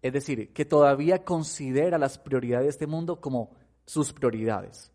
Es 0.03 0.13
decir, 0.13 0.53
que 0.53 0.65
todavía 0.65 1.25
considera 1.25 1.97
las 1.97 2.19
prioridades 2.19 2.65
de 2.65 2.69
este 2.69 2.85
mundo 2.85 3.19
como 3.19 3.55
sus 3.87 4.13
prioridades. 4.13 4.91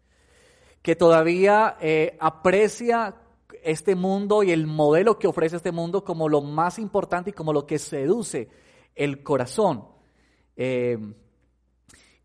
Que 0.83 0.95
todavía 0.95 1.79
eh, 1.81 2.17
aprecia 2.21 3.17
este 3.65 3.97
mundo 3.97 4.45
y 4.45 4.53
el 4.53 4.69
modelo 4.69 5.19
que 5.19 5.27
ofrece 5.27 5.57
este 5.57 5.73
mundo 5.73 6.05
como 6.05 6.29
lo 6.29 6.43
más 6.43 6.79
importante 6.79 7.31
y 7.31 7.33
como 7.33 7.53
lo 7.53 7.67
que 7.67 7.81
seduce 7.81 8.49
el 8.95 9.25
corazón. 9.25 9.89
Eh, 10.55 10.97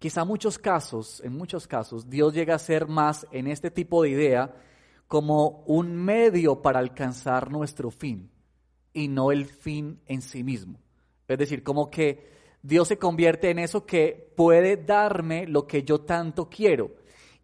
quizá 0.06 0.24
muchos 0.24 0.60
casos, 0.60 1.20
en 1.26 1.36
muchos 1.36 1.66
casos, 1.68 2.08
Dios 2.08 2.32
llega 2.32 2.54
a 2.54 2.60
ser 2.60 2.88
más 2.88 3.26
en 3.32 3.48
este 3.48 3.72
tipo 3.72 4.04
de 4.04 4.12
idea 4.12 4.54
como 5.08 5.64
un 5.66 5.96
medio 5.96 6.62
para 6.62 6.78
alcanzar 6.78 7.50
nuestro 7.50 7.90
fin 7.90 8.30
y 8.94 9.08
no 9.08 9.32
el 9.32 9.46
fin 9.46 10.00
en 10.06 10.22
sí 10.22 10.44
mismo. 10.44 10.80
Es 11.28 11.40
decir, 11.40 11.64
como 11.64 11.90
que 11.90 12.30
Dios 12.62 12.88
se 12.88 13.00
convierte 13.00 13.50
en 13.50 13.58
eso 13.58 13.88
que 13.88 14.32
puede 14.36 14.78
darme 14.78 15.48
lo 15.48 15.66
que 15.66 15.82
yo 15.82 16.02
tanto 16.02 16.52
quiero. 16.52 16.92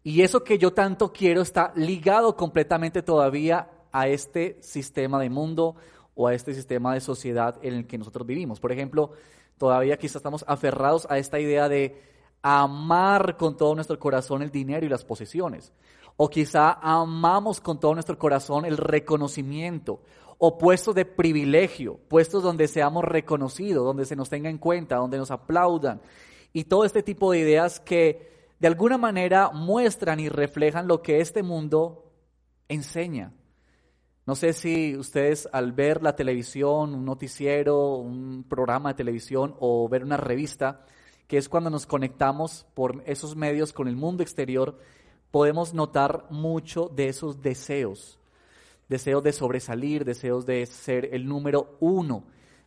Y 0.04 0.22
eso 0.22 0.44
que 0.44 0.56
yo 0.56 0.72
tanto 0.72 1.12
quiero 1.12 1.42
está 1.42 1.72
ligado 1.74 2.36
completamente 2.36 3.02
todavía 3.02 3.70
a 3.90 4.06
este 4.06 4.62
sistema 4.62 5.18
de 5.20 5.30
mundo 5.30 5.74
o 6.14 6.28
a 6.28 6.34
este 6.34 6.54
sistema 6.54 6.94
de 6.94 7.00
sociedad 7.00 7.58
en 7.60 7.74
el 7.74 7.86
que 7.88 7.98
nosotros 7.98 8.24
vivimos. 8.24 8.60
Por 8.60 8.70
ejemplo, 8.70 9.10
todavía 9.58 9.96
quizás 9.96 10.16
estamos 10.18 10.44
aferrados 10.46 11.08
a 11.10 11.18
esta 11.18 11.40
idea 11.40 11.68
de 11.68 12.11
amar 12.42 13.36
con 13.36 13.56
todo 13.56 13.74
nuestro 13.74 13.98
corazón 13.98 14.42
el 14.42 14.50
dinero 14.50 14.84
y 14.84 14.88
las 14.88 15.04
posesiones. 15.04 15.72
O 16.16 16.28
quizá 16.28 16.72
amamos 16.82 17.60
con 17.60 17.80
todo 17.80 17.94
nuestro 17.94 18.18
corazón 18.18 18.64
el 18.64 18.76
reconocimiento 18.76 20.00
o 20.38 20.58
puestos 20.58 20.94
de 20.94 21.04
privilegio, 21.04 22.00
puestos 22.08 22.42
donde 22.42 22.66
seamos 22.66 23.04
reconocidos, 23.04 23.84
donde 23.84 24.04
se 24.04 24.16
nos 24.16 24.28
tenga 24.28 24.50
en 24.50 24.58
cuenta, 24.58 24.96
donde 24.96 25.16
nos 25.16 25.30
aplaudan. 25.30 26.02
Y 26.52 26.64
todo 26.64 26.84
este 26.84 27.02
tipo 27.02 27.30
de 27.30 27.38
ideas 27.38 27.78
que 27.78 28.32
de 28.58 28.68
alguna 28.68 28.98
manera 28.98 29.50
muestran 29.50 30.20
y 30.20 30.28
reflejan 30.28 30.88
lo 30.88 31.00
que 31.00 31.20
este 31.20 31.42
mundo 31.42 32.10
enseña. 32.68 33.32
No 34.26 34.34
sé 34.34 34.52
si 34.52 34.96
ustedes 34.96 35.48
al 35.52 35.72
ver 35.72 36.02
la 36.02 36.14
televisión, 36.14 36.94
un 36.94 37.04
noticiero, 37.04 37.96
un 37.96 38.44
programa 38.48 38.90
de 38.90 38.94
televisión 38.94 39.56
o 39.58 39.88
ver 39.88 40.04
una 40.04 40.16
revista, 40.16 40.84
que 41.32 41.38
es 41.38 41.48
cuando 41.48 41.70
nos 41.70 41.86
conectamos 41.86 42.66
por 42.74 43.02
esos 43.06 43.34
medios 43.34 43.72
con 43.72 43.88
el 43.88 43.96
mundo 43.96 44.22
exterior, 44.22 44.76
podemos 45.30 45.72
notar 45.72 46.26
mucho 46.28 46.90
de 46.94 47.08
esos 47.08 47.40
deseos. 47.40 48.18
Deseos 48.86 49.22
de 49.22 49.32
sobresalir, 49.32 50.04
deseos 50.04 50.44
de 50.44 50.66
ser 50.66 51.08
el 51.14 51.26
número 51.26 51.78
uno, 51.80 52.24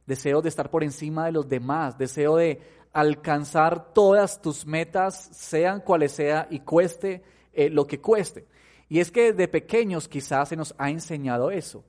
deseos 0.07 0.41
de 0.41 0.49
estar 0.49 0.71
por 0.71 0.83
encima 0.83 1.27
de 1.27 1.33
los 1.33 1.47
demás, 1.47 1.99
deseo 1.99 2.37
de 2.37 2.59
alcanzar 2.91 3.93
todas 3.93 4.41
tus 4.41 4.65
metas, 4.65 5.29
sean 5.31 5.81
cuales 5.81 6.13
sea 6.13 6.47
y 6.49 6.61
cueste 6.61 7.21
eh, 7.53 7.69
lo 7.69 7.85
que 7.85 8.01
cueste. 8.01 8.47
Y 8.89 8.99
es 8.99 9.11
que 9.11 9.31
de 9.31 9.47
pequeños 9.47 10.07
quizás 10.07 10.49
se 10.49 10.55
nos 10.55 10.73
ha 10.79 10.89
enseñado 10.89 11.51
eso. 11.51 11.83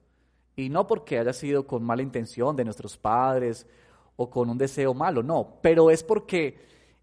Y 0.55 0.69
no 0.69 0.87
porque 0.87 1.19
haya 1.19 1.33
sido 1.33 1.67
con 1.67 1.83
mala 1.83 2.03
intención 2.03 2.55
de 2.55 2.65
nuestros 2.65 2.99
padres 2.99 3.67
o 4.17 4.31
con 4.31 4.51
un 4.51 4.59
deseo 4.59 4.95
malo, 4.95 5.23
no, 5.23 5.59
pero 5.63 5.91
es 5.91 6.03
porque 6.03 6.59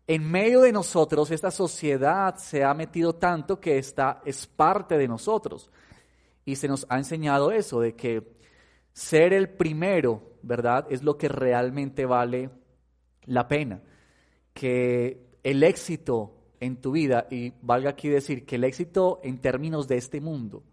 en 0.08 0.29
medio 0.29 0.62
de 0.62 0.72
nosotros 0.72 1.32
esta 1.32 1.51
sociedad 1.51 2.36
se 2.36 2.63
ha 2.63 2.74
metido 2.74 3.15
tanto 3.15 3.60
que 3.60 3.77
esta 3.77 4.22
es 4.25 4.48
parte 4.48 4.98
de 4.98 5.08
nosotros. 5.08 5.72
Y 6.46 6.58
se 6.58 6.67
nos 6.67 6.86
ha 6.89 6.98
enseñado 6.98 7.51
eso, 7.51 7.79
de 7.79 7.96
que 7.96 8.36
ser 8.91 9.32
el 9.32 9.50
primero, 9.50 10.34
¿verdad? 10.41 10.86
Es 10.89 11.03
lo 11.03 11.17
que 11.17 11.29
realmente 11.29 12.05
vale 12.05 12.50
la 13.25 13.48
pena. 13.48 13.82
Que 14.53 15.38
el 15.41 15.63
éxito 15.63 16.36
en 16.60 16.82
tu 16.82 16.91
vida, 16.91 17.27
y 17.29 17.53
valga 17.62 17.91
aquí 17.91 18.10
decir 18.10 18.46
que 18.46 18.55
el 18.55 18.65
éxito 18.65 19.22
en 19.24 19.39
términos 19.39 19.88
de 19.88 19.98
este 19.98 20.20
mundo 20.20 20.63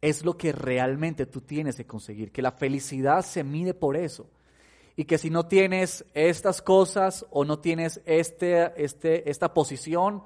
es 0.00 0.24
lo 0.24 0.36
que 0.36 0.52
realmente 0.52 1.26
tú 1.26 1.40
tienes 1.40 1.76
que 1.76 1.86
conseguir, 1.86 2.30
que 2.30 2.42
la 2.42 2.52
felicidad 2.52 3.22
se 3.24 3.42
mide 3.42 3.74
por 3.74 3.96
eso. 3.96 4.30
Y 4.96 5.04
que 5.04 5.18
si 5.18 5.30
no 5.30 5.46
tienes 5.46 6.04
estas 6.14 6.62
cosas 6.62 7.26
o 7.30 7.44
no 7.44 7.58
tienes 7.58 8.00
este, 8.04 8.72
este, 8.82 9.28
esta 9.28 9.52
posición, 9.52 10.22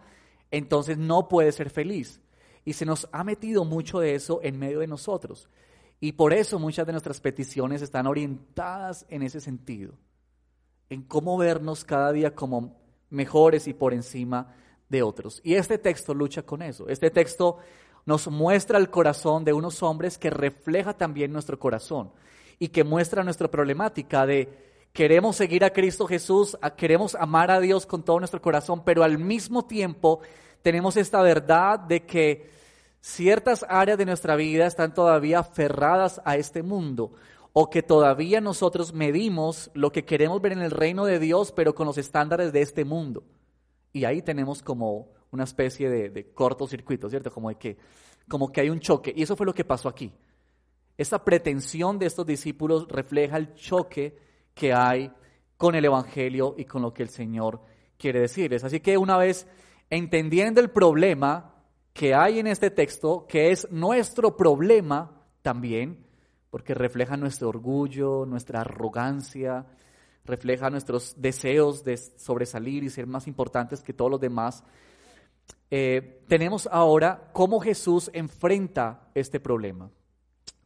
entonces 0.50 0.98
no 0.98 1.28
puedes 1.28 1.54
ser 1.54 1.70
feliz. 1.70 2.20
Y 2.64 2.74
se 2.74 2.84
nos 2.84 3.08
ha 3.12 3.24
metido 3.24 3.64
mucho 3.64 4.00
de 4.00 4.14
eso 4.14 4.40
en 4.42 4.58
medio 4.58 4.80
de 4.80 4.86
nosotros. 4.86 5.48
Y 6.00 6.12
por 6.12 6.32
eso 6.32 6.58
muchas 6.58 6.86
de 6.86 6.92
nuestras 6.92 7.20
peticiones 7.20 7.82
están 7.82 8.06
orientadas 8.06 9.06
en 9.08 9.22
ese 9.22 9.40
sentido, 9.40 9.94
en 10.90 11.02
cómo 11.02 11.38
vernos 11.38 11.84
cada 11.84 12.12
día 12.12 12.34
como 12.34 12.76
mejores 13.10 13.66
y 13.66 13.74
por 13.74 13.94
encima 13.94 14.54
de 14.88 15.02
otros. 15.02 15.40
Y 15.42 15.54
este 15.54 15.78
texto 15.78 16.14
lucha 16.14 16.42
con 16.42 16.62
eso. 16.62 16.88
Este 16.88 17.10
texto 17.10 17.58
nos 18.06 18.28
muestra 18.28 18.78
el 18.78 18.90
corazón 18.90 19.44
de 19.44 19.52
unos 19.52 19.82
hombres 19.82 20.18
que 20.18 20.30
refleja 20.30 20.96
también 20.96 21.32
nuestro 21.32 21.58
corazón 21.58 22.12
y 22.58 22.68
que 22.68 22.84
muestra 22.84 23.22
nuestra 23.22 23.48
problemática 23.48 24.26
de 24.26 24.48
queremos 24.92 25.36
seguir 25.36 25.64
a 25.64 25.72
Cristo 25.72 26.06
Jesús, 26.06 26.56
queremos 26.76 27.14
amar 27.14 27.50
a 27.50 27.60
Dios 27.60 27.86
con 27.86 28.02
todo 28.02 28.18
nuestro 28.18 28.42
corazón, 28.42 28.82
pero 28.84 29.04
al 29.04 29.18
mismo 29.18 29.64
tiempo 29.66 30.20
tenemos 30.62 30.96
esta 30.96 31.22
verdad 31.22 31.78
de 31.78 32.04
que 32.04 32.50
ciertas 33.00 33.64
áreas 33.68 33.98
de 33.98 34.06
nuestra 34.06 34.36
vida 34.36 34.66
están 34.66 34.92
todavía 34.92 35.40
aferradas 35.40 36.20
a 36.24 36.36
este 36.36 36.62
mundo 36.62 37.12
o 37.52 37.70
que 37.70 37.82
todavía 37.82 38.40
nosotros 38.40 38.92
medimos 38.92 39.70
lo 39.74 39.90
que 39.90 40.04
queremos 40.04 40.40
ver 40.40 40.52
en 40.52 40.62
el 40.62 40.70
reino 40.70 41.04
de 41.04 41.18
Dios, 41.18 41.52
pero 41.52 41.74
con 41.74 41.86
los 41.86 41.98
estándares 41.98 42.52
de 42.52 42.62
este 42.62 42.84
mundo. 42.84 43.24
Y 43.92 44.04
ahí 44.04 44.22
tenemos 44.22 44.62
como 44.62 45.08
una 45.30 45.44
especie 45.44 45.88
de, 45.90 46.30
cortocircuito, 46.32 47.08
¿cierto? 47.10 47.32
Como, 47.32 47.48
de 47.48 47.56
que, 47.56 47.76
como 48.28 48.52
que 48.52 48.60
hay 48.60 48.70
un 48.70 48.80
choque. 48.80 49.12
Y 49.16 49.22
eso 49.22 49.36
fue 49.36 49.46
lo 49.46 49.54
que 49.54 49.64
pasó 49.64 49.88
aquí. 49.88 50.12
Esta 50.98 51.24
pretensión 51.24 51.98
de 51.98 52.06
estos 52.06 52.26
discípulos 52.26 52.86
refleja 52.88 53.38
el 53.38 53.54
choque 53.54 54.18
que 54.52 54.74
hay 54.74 55.10
con 55.56 55.74
el 55.74 55.84
Evangelio 55.84 56.54
y 56.58 56.64
con 56.64 56.82
lo 56.82 56.92
que 56.92 57.04
el 57.04 57.08
Señor 57.08 57.62
quiere 57.96 58.20
decirles. 58.20 58.64
Así 58.64 58.80
que 58.80 58.98
una 58.98 59.16
vez 59.16 59.46
entendiendo 59.88 60.60
el 60.60 60.70
problema 60.70 61.54
que 61.92 62.14
hay 62.14 62.38
en 62.38 62.46
este 62.46 62.70
texto, 62.70 63.26
que 63.28 63.50
es 63.50 63.70
nuestro 63.70 64.36
problema 64.36 65.24
también, 65.42 66.04
porque 66.50 66.74
refleja 66.74 67.16
nuestro 67.16 67.48
orgullo, 67.48 68.24
nuestra 68.26 68.60
arrogancia, 68.60 69.66
refleja 70.24 70.70
nuestros 70.70 71.14
deseos 71.20 71.84
de 71.84 71.96
sobresalir 71.96 72.84
y 72.84 72.90
ser 72.90 73.06
más 73.06 73.26
importantes 73.26 73.82
que 73.82 73.92
todos 73.92 74.10
los 74.10 74.20
demás. 74.20 74.62
Eh, 75.70 76.22
tenemos 76.28 76.68
ahora 76.70 77.30
cómo 77.32 77.60
Jesús 77.60 78.10
enfrenta 78.12 79.08
este 79.14 79.40
problema, 79.40 79.90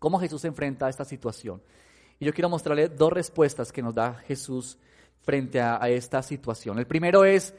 cómo 0.03 0.19
Jesús 0.19 0.45
enfrenta 0.45 0.89
esta 0.89 1.05
situación. 1.05 1.63
Y 2.19 2.25
yo 2.25 2.35
quiero 2.35 2.49
mostrarle 2.49 2.89
dos 2.89 3.13
respuestas 3.13 3.71
que 3.71 3.83
nos 3.83 3.95
da 3.95 4.15
Jesús 4.27 4.77
frente 5.21 5.61
a 5.61 5.79
esta 5.89 6.25
situación. 6.25 6.81
El 6.81 6.89
primero 6.89 7.25
es 7.25 7.55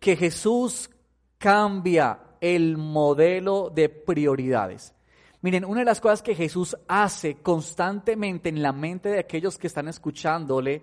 que 0.00 0.16
Jesús 0.16 0.88
cambia 1.36 2.18
el 2.40 2.78
modelo 2.78 3.68
de 3.68 3.90
prioridades. 3.90 4.94
Miren, 5.42 5.66
una 5.66 5.80
de 5.80 5.84
las 5.84 6.00
cosas 6.00 6.22
que 6.22 6.34
Jesús 6.34 6.74
hace 6.88 7.34
constantemente 7.42 8.48
en 8.48 8.62
la 8.62 8.72
mente 8.72 9.10
de 9.10 9.18
aquellos 9.18 9.58
que 9.58 9.66
están 9.66 9.86
escuchándole 9.86 10.82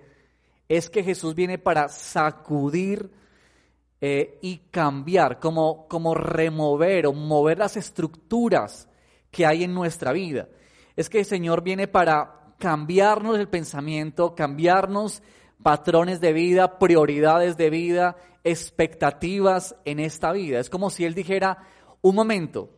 es 0.69 0.87
que 0.87 1.03
Jesús 1.03 1.33
viene 1.33 1.57
para 1.57 1.87
sacudir 1.89 3.09
eh, 3.99 4.37
y 4.43 4.57
cambiar, 4.69 5.39
como, 5.39 5.87
como 5.87 6.13
remover 6.13 7.07
o 7.07 7.13
mover 7.13 7.57
las 7.57 7.75
estructuras 7.75 8.87
que 9.31 9.47
hay 9.47 9.63
en 9.63 9.73
nuestra 9.73 10.11
vida. 10.11 10.47
Es 10.95 11.09
que 11.09 11.19
el 11.19 11.25
Señor 11.25 11.63
viene 11.63 11.87
para 11.87 12.53
cambiarnos 12.57 13.39
el 13.39 13.47
pensamiento, 13.47 14.35
cambiarnos 14.35 15.23
patrones 15.63 16.21
de 16.21 16.33
vida, 16.33 16.79
prioridades 16.79 17.57
de 17.57 17.69
vida, 17.69 18.17
expectativas 18.43 19.75
en 19.85 19.99
esta 19.99 20.31
vida. 20.31 20.59
Es 20.59 20.69
como 20.69 20.89
si 20.89 21.05
Él 21.05 21.13
dijera, 21.13 21.59
un 22.01 22.15
momento, 22.15 22.69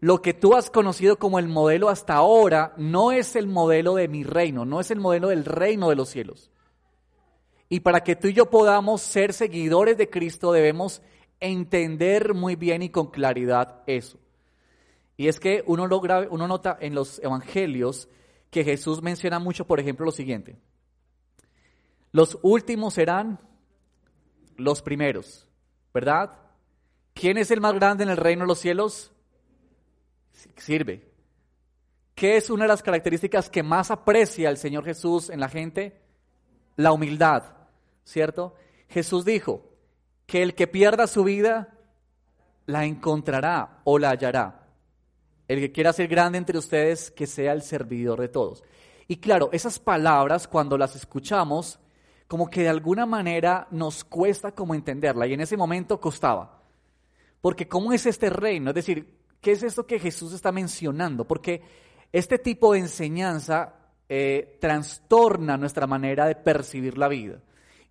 lo 0.00 0.20
que 0.20 0.34
tú 0.34 0.54
has 0.54 0.70
conocido 0.70 1.18
como 1.18 1.38
el 1.38 1.48
modelo 1.48 1.88
hasta 1.88 2.14
ahora 2.14 2.74
no 2.76 3.12
es 3.12 3.36
el 3.36 3.46
modelo 3.46 3.94
de 3.94 4.08
mi 4.08 4.24
reino, 4.24 4.64
no 4.64 4.80
es 4.80 4.90
el 4.90 5.00
modelo 5.00 5.28
del 5.28 5.44
reino 5.44 5.88
de 5.88 5.96
los 5.96 6.08
cielos. 6.08 6.50
Y 7.68 7.80
para 7.80 8.02
que 8.02 8.16
tú 8.16 8.28
y 8.28 8.32
yo 8.32 8.50
podamos 8.50 9.00
ser 9.00 9.32
seguidores 9.32 9.96
de 9.96 10.10
Cristo 10.10 10.52
debemos 10.52 11.02
entender 11.40 12.34
muy 12.34 12.56
bien 12.56 12.82
y 12.82 12.90
con 12.90 13.10
claridad 13.10 13.82
eso. 13.86 14.18
Y 15.16 15.28
es 15.28 15.38
que 15.38 15.62
uno, 15.66 15.86
logra, 15.86 16.26
uno 16.30 16.48
nota 16.48 16.76
en 16.80 16.94
los 16.94 17.18
evangelios 17.20 18.08
que 18.50 18.64
Jesús 18.64 19.02
menciona 19.02 19.38
mucho, 19.38 19.66
por 19.66 19.80
ejemplo, 19.80 20.04
lo 20.04 20.12
siguiente. 20.12 20.56
Los 22.12 22.38
últimos 22.42 22.94
serán 22.94 23.40
los 24.56 24.82
primeros, 24.82 25.48
¿verdad? 25.94 26.38
¿Quién 27.14 27.38
es 27.38 27.50
el 27.50 27.60
más 27.60 27.74
grande 27.74 28.04
en 28.04 28.10
el 28.10 28.16
reino 28.16 28.42
de 28.42 28.48
los 28.48 28.58
cielos? 28.58 29.12
sirve. 30.56 31.10
¿Qué 32.14 32.36
es 32.36 32.50
una 32.50 32.64
de 32.64 32.68
las 32.68 32.82
características 32.82 33.48
que 33.48 33.62
más 33.62 33.90
aprecia 33.90 34.50
el 34.50 34.56
Señor 34.56 34.84
Jesús 34.84 35.30
en 35.30 35.40
la 35.40 35.48
gente? 35.48 36.00
La 36.76 36.92
humildad, 36.92 37.44
¿cierto? 38.04 38.54
Jesús 38.88 39.24
dijo 39.24 39.70
que 40.26 40.42
el 40.42 40.54
que 40.54 40.66
pierda 40.66 41.06
su 41.06 41.24
vida 41.24 41.74
la 42.66 42.84
encontrará 42.84 43.80
o 43.84 43.98
la 43.98 44.10
hallará. 44.10 44.61
El 45.48 45.60
que 45.60 45.72
quiera 45.72 45.92
ser 45.92 46.08
grande 46.08 46.38
entre 46.38 46.58
ustedes, 46.58 47.10
que 47.10 47.26
sea 47.26 47.52
el 47.52 47.62
servidor 47.62 48.20
de 48.20 48.28
todos. 48.28 48.62
Y 49.08 49.16
claro, 49.16 49.50
esas 49.52 49.78
palabras 49.78 50.48
cuando 50.48 50.78
las 50.78 50.96
escuchamos, 50.96 51.78
como 52.28 52.48
que 52.48 52.62
de 52.62 52.68
alguna 52.68 53.04
manera 53.04 53.66
nos 53.70 54.04
cuesta 54.04 54.52
como 54.52 54.74
entenderla 54.74 55.26
y 55.26 55.34
en 55.34 55.40
ese 55.42 55.56
momento 55.56 56.00
costaba. 56.00 56.62
Porque 57.40 57.68
¿cómo 57.68 57.92
es 57.92 58.06
este 58.06 58.30
reino? 58.30 58.70
Es 58.70 58.74
decir, 58.74 59.18
¿qué 59.40 59.52
es 59.52 59.62
esto 59.62 59.86
que 59.86 59.98
Jesús 59.98 60.32
está 60.32 60.52
mencionando? 60.52 61.26
Porque 61.26 61.60
este 62.12 62.38
tipo 62.38 62.72
de 62.72 62.78
enseñanza 62.78 63.74
eh, 64.08 64.56
trastorna 64.60 65.56
nuestra 65.56 65.86
manera 65.86 66.26
de 66.26 66.36
percibir 66.36 66.96
la 66.96 67.08
vida 67.08 67.40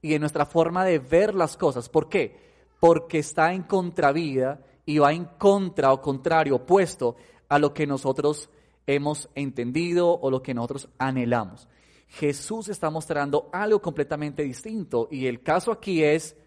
y 0.02 0.10
de 0.10 0.20
nuestra 0.20 0.46
forma 0.46 0.86
de 0.86 1.00
ver 1.00 1.36
las 1.36 1.58
cosas. 1.58 1.90
¿Por 1.90 2.10
qué? 2.10 2.36
Porque 2.80 3.20
está 3.20 3.54
en 3.54 3.64
contravida 3.64 4.62
y 4.86 4.98
va 4.98 5.14
en 5.14 5.26
contra 5.26 5.94
o 5.94 6.02
contrario, 6.02 6.56
opuesto 6.56 7.16
a 7.52 7.60
lo 7.60 7.74
que 7.74 7.86
nosotros 7.86 8.50
hemos 8.88 9.30
entendido 9.36 10.18
o 10.18 10.32
lo 10.32 10.42
que 10.42 10.54
nosotros 10.54 10.88
anhelamos. 10.98 11.68
Jesús 12.08 12.70
está 12.70 12.90
mostrando 12.90 13.50
algo 13.52 13.82
completamente 13.82 14.42
distinto 14.42 15.10
y 15.12 15.28
el 15.28 15.44
caso 15.44 15.74
aquí 15.74 16.02
es 16.02 16.38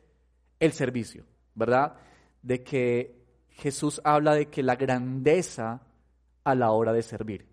el 0.59 0.73
servicio, 0.73 1.27
¿verdad? 1.55 1.97
De 2.41 2.63
que 2.63 3.23
Jesús 3.51 4.01
habla 4.03 4.35
de 4.35 4.47
que 4.47 4.63
la 4.63 4.77
grandeza 4.77 5.83
a 6.43 6.55
la 6.55 6.71
hora 6.71 6.95
de 6.95 7.03
servir. 7.03 7.49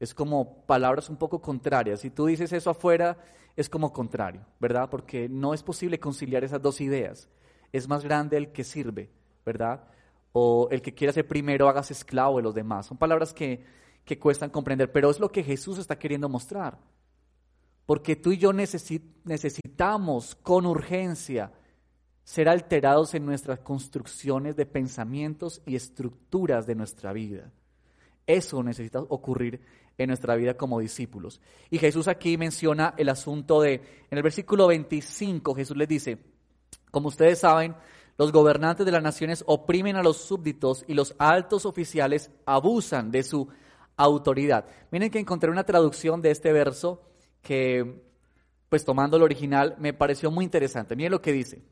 Es 0.00 0.14
como 0.14 0.64
palabras 0.64 1.10
un 1.10 1.18
poco 1.18 1.42
contrarias. 1.42 2.00
Si 2.00 2.08
tú 2.08 2.24
dices 2.24 2.54
eso 2.54 2.70
afuera, 2.70 3.18
es 3.54 3.68
como 3.68 3.92
contrario, 3.92 4.46
¿verdad? 4.60 4.88
Porque 4.88 5.28
no 5.28 5.52
es 5.52 5.62
posible 5.62 6.00
conciliar 6.00 6.42
esas 6.42 6.62
dos 6.62 6.80
ideas. 6.80 7.28
Es 7.70 7.86
más 7.86 8.02
grande 8.02 8.38
el 8.38 8.50
que 8.50 8.64
sirve, 8.64 9.10
¿verdad? 9.44 9.84
El 10.70 10.82
que 10.82 10.94
quiera 10.94 11.12
ser 11.12 11.26
primero, 11.26 11.68
hagas 11.68 11.90
esclavo 11.90 12.36
de 12.38 12.42
los 12.42 12.54
demás. 12.54 12.86
Son 12.86 12.98
palabras 12.98 13.32
que, 13.32 13.64
que 14.04 14.18
cuestan 14.18 14.50
comprender, 14.50 14.92
pero 14.92 15.10
es 15.10 15.20
lo 15.20 15.30
que 15.30 15.42
Jesús 15.42 15.78
está 15.78 15.98
queriendo 15.98 16.28
mostrar. 16.28 16.78
Porque 17.86 18.16
tú 18.16 18.32
y 18.32 18.38
yo 18.38 18.52
necesitamos 18.52 20.34
con 20.34 20.66
urgencia 20.66 21.52
ser 22.22 22.48
alterados 22.50 23.14
en 23.14 23.24
nuestras 23.24 23.60
construcciones 23.60 24.54
de 24.54 24.66
pensamientos 24.66 25.62
y 25.64 25.76
estructuras 25.76 26.66
de 26.66 26.74
nuestra 26.74 27.14
vida. 27.14 27.50
Eso 28.26 28.62
necesita 28.62 29.00
ocurrir 29.00 29.62
en 29.96 30.08
nuestra 30.08 30.36
vida 30.36 30.54
como 30.54 30.78
discípulos. 30.78 31.40
Y 31.70 31.78
Jesús 31.78 32.06
aquí 32.06 32.36
menciona 32.36 32.92
el 32.98 33.08
asunto 33.08 33.62
de, 33.62 33.74
en 34.10 34.18
el 34.18 34.22
versículo 34.22 34.66
25, 34.66 35.54
Jesús 35.54 35.76
les 35.78 35.88
dice, 35.88 36.18
como 36.90 37.08
ustedes 37.08 37.38
saben, 37.38 37.74
los 38.18 38.32
gobernantes 38.32 38.84
de 38.84 38.90
las 38.92 39.02
naciones 39.02 39.44
oprimen 39.46 39.94
a 39.94 40.02
los 40.02 40.16
súbditos 40.16 40.84
y 40.88 40.94
los 40.94 41.14
altos 41.18 41.64
oficiales 41.64 42.32
abusan 42.44 43.12
de 43.12 43.22
su 43.22 43.48
autoridad. 43.96 44.66
Miren 44.90 45.10
que 45.10 45.20
encontré 45.20 45.50
una 45.50 45.64
traducción 45.64 46.20
de 46.20 46.32
este 46.32 46.52
verso 46.52 47.00
que, 47.40 48.02
pues 48.68 48.84
tomando 48.84 49.16
el 49.16 49.22
original, 49.22 49.76
me 49.78 49.94
pareció 49.94 50.32
muy 50.32 50.44
interesante. 50.44 50.96
Miren 50.96 51.12
lo 51.12 51.22
que 51.22 51.32
dice. 51.32 51.62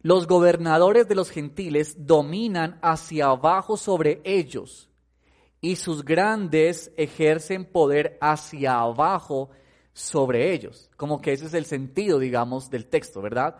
Los 0.00 0.26
gobernadores 0.26 1.06
de 1.06 1.14
los 1.14 1.30
gentiles 1.30 1.94
dominan 2.04 2.80
hacia 2.82 3.26
abajo 3.26 3.76
sobre 3.76 4.20
ellos 4.24 4.90
y 5.60 5.76
sus 5.76 6.04
grandes 6.04 6.90
ejercen 6.96 7.64
poder 7.64 8.18
hacia 8.20 8.80
abajo 8.80 9.50
sobre 9.92 10.52
ellos. 10.52 10.90
Como 10.96 11.20
que 11.20 11.32
ese 11.32 11.46
es 11.46 11.54
el 11.54 11.64
sentido, 11.64 12.18
digamos, 12.18 12.68
del 12.68 12.86
texto, 12.86 13.22
¿verdad? 13.22 13.58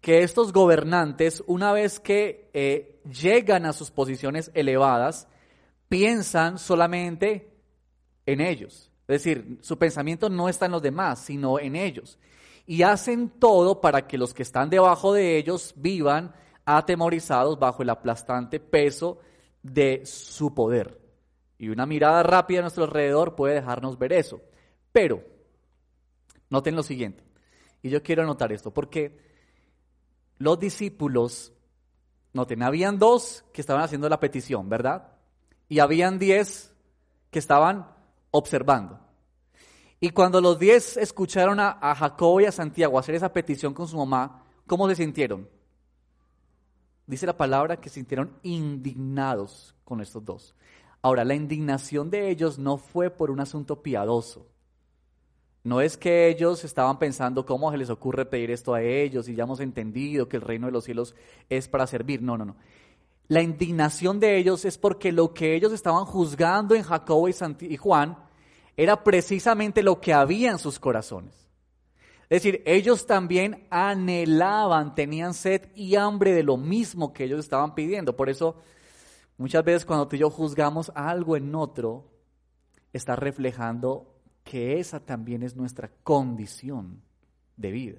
Que 0.00 0.22
estos 0.22 0.52
gobernantes, 0.52 1.42
una 1.46 1.72
vez 1.72 2.00
que 2.00 2.50
eh, 2.54 3.00
llegan 3.04 3.66
a 3.66 3.72
sus 3.72 3.90
posiciones 3.90 4.50
elevadas, 4.54 5.28
piensan 5.88 6.58
solamente 6.58 7.52
en 8.26 8.40
ellos. 8.40 8.90
Es 9.08 9.24
decir, 9.24 9.58
su 9.60 9.76
pensamiento 9.78 10.30
no 10.30 10.48
está 10.48 10.66
en 10.66 10.72
los 10.72 10.82
demás, 10.82 11.18
sino 11.18 11.58
en 11.58 11.74
ellos. 11.74 12.18
Y 12.66 12.82
hacen 12.82 13.28
todo 13.28 13.80
para 13.80 14.06
que 14.06 14.16
los 14.16 14.32
que 14.32 14.44
están 14.44 14.70
debajo 14.70 15.12
de 15.12 15.36
ellos 15.36 15.74
vivan 15.76 16.32
atemorizados 16.64 17.58
bajo 17.58 17.82
el 17.82 17.90
aplastante 17.90 18.60
peso 18.60 19.18
de 19.62 20.02
su 20.04 20.54
poder. 20.54 21.00
Y 21.58 21.68
una 21.68 21.86
mirada 21.86 22.22
rápida 22.22 22.60
a 22.60 22.62
nuestro 22.62 22.84
alrededor 22.84 23.34
puede 23.34 23.54
dejarnos 23.54 23.98
ver 23.98 24.12
eso. 24.12 24.40
Pero, 24.92 25.22
noten 26.48 26.76
lo 26.76 26.82
siguiente, 26.82 27.22
y 27.82 27.90
yo 27.90 28.02
quiero 28.02 28.22
anotar 28.22 28.52
esto, 28.52 28.72
porque 28.72 29.18
los 30.40 30.58
discípulos, 30.58 31.52
noten, 32.32 32.62
habían 32.62 32.98
dos 32.98 33.44
que 33.52 33.60
estaban 33.60 33.82
haciendo 33.82 34.08
la 34.08 34.18
petición, 34.18 34.70
¿verdad? 34.70 35.12
Y 35.68 35.80
habían 35.80 36.18
diez 36.18 36.72
que 37.30 37.38
estaban 37.38 37.86
observando. 38.30 38.98
Y 40.00 40.10
cuando 40.10 40.40
los 40.40 40.58
diez 40.58 40.96
escucharon 40.96 41.60
a, 41.60 41.78
a, 41.78 41.94
Jacobo 41.94 42.40
y 42.40 42.46
a 42.46 42.52
Santiago 42.52 42.98
hacer 42.98 43.14
esa 43.14 43.34
petición 43.34 43.74
con 43.74 43.86
su 43.86 43.98
mamá, 43.98 44.42
¿cómo 44.66 44.88
se 44.88 44.96
sintieron? 44.96 45.46
Dice 47.06 47.26
la 47.26 47.36
palabra 47.36 47.78
que 47.78 47.90
se 47.90 47.96
sintieron 47.96 48.32
indignados 48.42 49.74
con 49.84 50.00
estos 50.00 50.24
dos. 50.24 50.54
Ahora, 51.02 51.22
la 51.22 51.34
indignación 51.34 52.08
de 52.08 52.30
ellos 52.30 52.58
no 52.58 52.78
fue 52.78 53.10
por 53.10 53.30
un 53.30 53.40
asunto 53.40 53.82
piadoso. 53.82 54.46
No 55.62 55.80
es 55.80 55.96
que 55.96 56.28
ellos 56.28 56.64
estaban 56.64 56.98
pensando 56.98 57.44
cómo 57.44 57.70
se 57.70 57.76
les 57.76 57.90
ocurre 57.90 58.24
pedir 58.24 58.50
esto 58.50 58.72
a 58.72 58.82
ellos 58.82 59.28
y 59.28 59.34
ya 59.34 59.44
hemos 59.44 59.60
entendido 59.60 60.28
que 60.28 60.38
el 60.38 60.42
reino 60.42 60.66
de 60.66 60.72
los 60.72 60.84
cielos 60.84 61.14
es 61.50 61.68
para 61.68 61.86
servir. 61.86 62.22
No, 62.22 62.38
no, 62.38 62.46
no. 62.46 62.56
La 63.28 63.42
indignación 63.42 64.18
de 64.18 64.38
ellos 64.38 64.64
es 64.64 64.78
porque 64.78 65.12
lo 65.12 65.34
que 65.34 65.54
ellos 65.54 65.72
estaban 65.72 66.04
juzgando 66.04 66.74
en 66.74 66.82
Jacobo 66.82 67.28
y, 67.28 67.76
Juan 67.76 68.18
era 68.76 69.04
precisamente 69.04 69.82
lo 69.82 70.00
que 70.00 70.14
había 70.14 70.50
en 70.50 70.58
sus 70.58 70.80
corazones. 70.80 71.34
Es 72.30 72.42
decir, 72.42 72.62
ellos 72.64 73.06
también 73.06 73.66
anhelaban, 73.70 74.94
tenían 74.94 75.34
sed 75.34 75.68
y 75.74 75.94
hambre 75.96 76.32
de 76.32 76.42
lo 76.42 76.56
mismo 76.56 77.12
que 77.12 77.24
ellos 77.24 77.40
estaban 77.40 77.74
pidiendo. 77.74 78.16
Por 78.16 78.30
eso, 78.30 78.56
muchas 79.36 79.62
veces 79.62 79.84
cuando 79.84 80.08
tú 80.08 80.16
y 80.16 80.20
yo 80.20 80.30
juzgamos 80.30 80.90
algo 80.94 81.36
en 81.36 81.54
otro, 81.54 82.10
está 82.92 83.14
reflejando 83.14 84.09
que 84.44 84.78
esa 84.78 85.00
también 85.00 85.42
es 85.42 85.56
nuestra 85.56 85.90
condición 86.02 87.02
de 87.56 87.70
vida. 87.70 87.98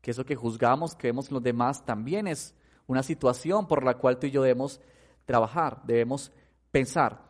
Que 0.00 0.12
eso 0.12 0.24
que 0.24 0.36
juzgamos, 0.36 0.94
que 0.94 1.08
vemos 1.08 1.28
en 1.28 1.34
los 1.34 1.42
demás, 1.42 1.84
también 1.84 2.26
es 2.26 2.54
una 2.86 3.02
situación 3.02 3.66
por 3.66 3.84
la 3.84 3.98
cual 3.98 4.18
tú 4.18 4.26
y 4.26 4.30
yo 4.30 4.42
debemos 4.42 4.80
trabajar, 5.24 5.82
debemos 5.84 6.32
pensar. 6.70 7.28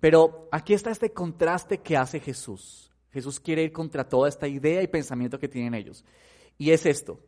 Pero 0.00 0.48
aquí 0.52 0.74
está 0.74 0.90
este 0.90 1.12
contraste 1.12 1.78
que 1.78 1.96
hace 1.96 2.20
Jesús. 2.20 2.92
Jesús 3.12 3.38
quiere 3.40 3.62
ir 3.62 3.72
contra 3.72 4.08
toda 4.08 4.28
esta 4.28 4.48
idea 4.48 4.82
y 4.82 4.86
pensamiento 4.86 5.38
que 5.38 5.48
tienen 5.48 5.74
ellos. 5.74 6.04
Y 6.58 6.70
es 6.70 6.86
esto. 6.86 7.20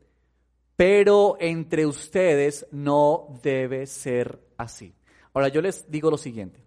Pero 0.77 1.37
entre 1.39 1.87
ustedes 1.87 2.67
no 2.71 3.39
debe 3.43 3.87
ser 3.87 4.41
así. 4.57 4.95
Ahora 5.33 5.49
yo 5.49 5.61
les 5.61 5.91
digo 5.91 6.11
lo 6.11 6.19
siguiente. 6.19 6.65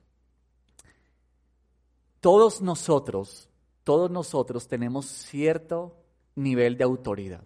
Todos 2.19 2.61
nosotros, 2.61 3.49
todos 3.87 4.11
nosotros 4.11 4.67
tenemos 4.67 5.05
cierto 5.05 5.95
nivel 6.35 6.77
de 6.77 6.83
autoridad. 6.83 7.45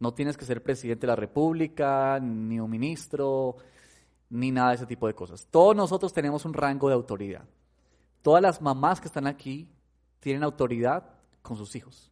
No 0.00 0.12
tienes 0.12 0.36
que 0.36 0.44
ser 0.44 0.64
presidente 0.64 1.02
de 1.02 1.12
la 1.12 1.14
República, 1.14 2.18
ni 2.18 2.58
un 2.58 2.68
ministro, 2.68 3.54
ni 4.30 4.50
nada 4.50 4.70
de 4.70 4.74
ese 4.74 4.86
tipo 4.86 5.06
de 5.06 5.14
cosas. 5.14 5.46
Todos 5.48 5.76
nosotros 5.76 6.12
tenemos 6.12 6.44
un 6.44 6.54
rango 6.54 6.88
de 6.88 6.96
autoridad. 6.96 7.44
Todas 8.20 8.42
las 8.42 8.60
mamás 8.60 9.00
que 9.00 9.06
están 9.06 9.28
aquí 9.28 9.68
tienen 10.18 10.42
autoridad 10.42 11.04
con 11.40 11.56
sus 11.56 11.76
hijos. 11.76 12.10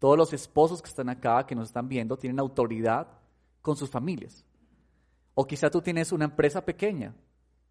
Todos 0.00 0.18
los 0.18 0.32
esposos 0.32 0.82
que 0.82 0.88
están 0.88 1.10
acá, 1.10 1.46
que 1.46 1.54
nos 1.54 1.68
están 1.68 1.88
viendo, 1.88 2.16
tienen 2.16 2.40
autoridad 2.40 3.06
con 3.62 3.76
sus 3.76 3.90
familias. 3.90 4.44
O 5.34 5.46
quizá 5.46 5.70
tú 5.70 5.80
tienes 5.80 6.10
una 6.10 6.24
empresa 6.24 6.64
pequeña 6.64 7.14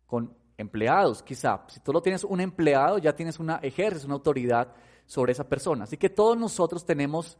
con 0.08 0.34
empleados, 0.58 1.24
quizá. 1.24 1.64
Si 1.68 1.80
tú 1.80 1.92
lo 1.92 2.02
tienes 2.02 2.24
un 2.24 2.40
empleado, 2.42 2.98
ya 2.98 3.16
tienes 3.16 3.40
una, 3.40 3.58
ejerces 3.58 4.06
una 4.06 4.16
autoridad 4.16 4.74
sobre 5.06 5.32
esa 5.32 5.48
persona. 5.48 5.84
Así 5.84 5.98
que 5.98 6.10
todos 6.10 6.38
nosotros 6.38 6.86
tenemos 6.86 7.38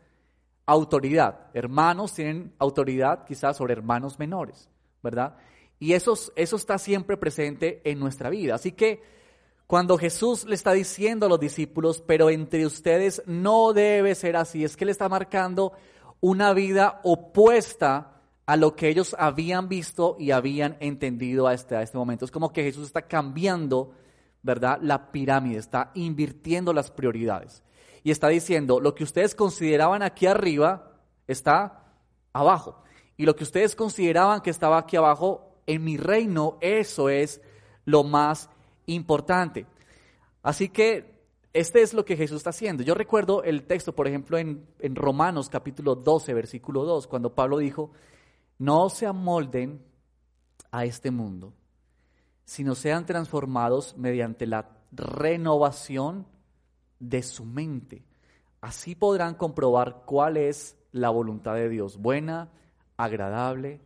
autoridad. 0.66 1.48
Hermanos 1.54 2.14
tienen 2.14 2.54
autoridad 2.60 3.26
quizás 3.26 3.58
sobre 3.58 3.74
hermanos 3.74 4.20
menores, 4.20 4.70
¿verdad? 5.02 5.36
Y 5.80 5.94
eso, 5.94 6.14
eso 6.36 6.56
está 6.56 6.78
siempre 6.78 7.18
presente 7.18 7.82
en 7.84 8.00
nuestra 8.00 8.30
vida. 8.30 8.56
Así 8.56 8.72
que 8.72 9.02
cuando 9.68 9.98
Jesús 9.98 10.46
le 10.46 10.56
está 10.56 10.74
diciendo 10.74 11.26
a 11.26 11.30
los 11.30 11.40
discípulos, 11.40 12.04
pero 12.06 12.30
entre 12.30 12.66
ustedes 12.66 13.24
no 13.26 13.74
debe 13.74 14.16
ser 14.16 14.36
así, 14.36 14.64
es 14.64 14.78
que 14.78 14.86
le 14.86 14.92
está 14.92 15.10
marcando 15.10 15.74
una 16.20 16.54
vida 16.54 17.02
opuesta 17.04 18.22
a 18.46 18.58
lo 18.58 18.76
que 18.76 18.90
ellos 18.90 19.16
habían 19.18 19.70
visto 19.70 20.18
y 20.20 20.32
habían 20.32 20.78
entendido 20.80 21.48
a 21.48 21.54
este, 21.54 21.76
a 21.76 21.82
este 21.82 21.98
momento. 21.98 22.26
Es 22.26 22.32
como 22.32 22.52
que 22.52 22.64
Jesús 22.64 22.88
está 22.88 23.04
cambiando, 23.04 23.94
¿verdad? 24.42 24.80
La 24.82 25.12
pirámide, 25.12 25.60
está 25.60 25.92
invirtiendo 25.94 26.74
las 26.74 26.92
prioridades 26.92 27.64
y 28.04 28.12
está 28.12 28.28
diciendo, 28.28 28.80
lo 28.82 28.94
que 28.94 29.06
ustedes 29.06 29.34
consideraban 29.34 30.04
aquí 30.04 30.28
arriba 30.28 30.92
está 31.26 31.86
abajo. 32.34 32.84
Y 33.16 33.26
lo 33.26 33.36
que 33.36 33.44
ustedes 33.44 33.76
consideraban 33.76 34.42
que 34.42 34.50
estaba 34.50 34.78
aquí 34.78 34.98
abajo, 34.98 35.62
en 35.66 35.84
mi 35.84 35.96
reino, 35.96 36.58
eso 36.60 37.08
es 37.08 37.42
lo 37.86 38.04
más 38.04 38.50
importante. 38.88 39.66
Así 40.42 40.68
que 40.68 41.14
este 41.54 41.82
es 41.82 41.94
lo 41.94 42.04
que 42.04 42.18
Jesús 42.18 42.38
está 42.38 42.50
haciendo. 42.50 42.84
Yo 42.84 42.94
recuerdo 42.94 43.44
el 43.44 43.64
texto, 43.64 43.96
por 43.96 44.08
ejemplo, 44.08 44.38
en, 44.38 44.68
en 44.80 44.96
Romanos 44.96 45.48
capítulo 45.48 45.96
12, 45.96 46.34
versículo 46.34 46.84
2, 46.84 47.08
cuando 47.08 47.34
Pablo 47.34 47.60
dijo, 47.60 47.92
no 48.64 48.90
se 48.90 49.06
amolden 49.06 49.84
a 50.72 50.86
este 50.86 51.12
mundo, 51.12 51.54
sino 52.46 52.76
sean 52.76 53.06
transformados 53.06 53.98
mediante 53.98 54.48
la 54.48 54.70
renovación 54.92 56.26
de 56.98 57.24
su 57.24 57.44
mente. 57.44 58.06
Así 58.62 58.96
podrán 58.96 59.36
comprobar 59.36 60.04
cuál 60.06 60.38
es 60.38 60.78
la 60.94 61.10
voluntad 61.10 61.56
de 61.56 61.68
Dios, 61.68 61.98
buena, 61.98 62.52
agradable 62.96 63.82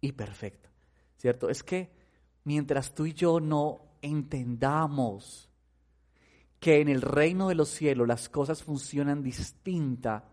y 0.00 0.12
perfecta. 0.12 0.70
¿Cierto? 1.16 1.48
Es 1.48 1.64
que 1.64 1.90
mientras 2.44 2.94
tú 2.94 3.06
y 3.06 3.14
yo 3.14 3.40
no 3.40 3.80
entendamos 4.00 5.50
que 6.60 6.80
en 6.80 6.88
el 6.88 7.02
reino 7.02 7.48
de 7.48 7.56
los 7.56 7.68
cielos 7.68 8.06
las 8.06 8.28
cosas 8.28 8.62
funcionan 8.62 9.24
distinta, 9.24 10.28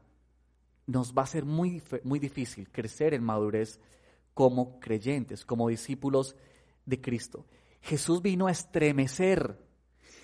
nos 0.91 1.13
va 1.13 1.23
a 1.23 1.27
ser 1.27 1.45
muy, 1.45 1.81
muy 2.03 2.19
difícil 2.19 2.69
crecer 2.69 3.13
en 3.13 3.23
madurez 3.23 3.79
como 4.33 4.79
creyentes, 4.79 5.45
como 5.45 5.69
discípulos 5.69 6.35
de 6.85 7.01
Cristo. 7.01 7.45
Jesús 7.81 8.21
vino 8.21 8.47
a 8.47 8.51
estremecer, 8.51 9.57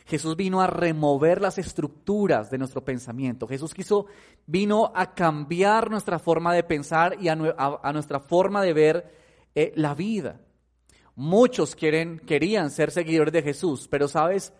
Jesús 0.05 0.35
vino 0.35 0.61
a 0.61 0.67
remover 0.67 1.41
las 1.41 1.57
estructuras 1.57 2.49
de 2.49 2.57
nuestro 2.57 2.83
pensamiento. 2.83 3.47
Jesús 3.47 3.73
quiso, 3.73 4.05
vino 4.45 4.91
a 4.95 5.13
cambiar 5.13 5.89
nuestra 5.89 6.19
forma 6.19 6.53
de 6.53 6.63
pensar 6.63 7.17
y 7.19 7.27
a, 7.29 7.35
nuestra 7.35 8.19
forma 8.19 8.61
de 8.61 8.73
ver 8.73 9.11
eh, 9.55 9.73
la 9.75 9.95
vida. 9.95 10.39
Muchos 11.15 11.75
quieren, 11.75 12.19
querían 12.19 12.69
ser 12.69 12.91
seguidores 12.91 13.33
de 13.33 13.41
Jesús, 13.41 13.87
pero 13.89 14.07
sabes, 14.07 14.53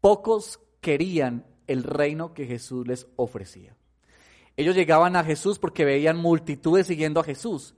pocos 0.00 0.60
querían 0.80 1.46
el 1.66 1.84
reino 1.84 2.34
que 2.34 2.46
Jesús 2.46 2.86
les 2.86 3.06
ofrecía. 3.16 3.76
Ellos 4.56 4.74
llegaban 4.74 5.16
a 5.16 5.24
Jesús 5.24 5.58
porque 5.58 5.84
veían 5.84 6.18
multitudes 6.18 6.86
siguiendo 6.86 7.20
a 7.20 7.24
Jesús. 7.24 7.74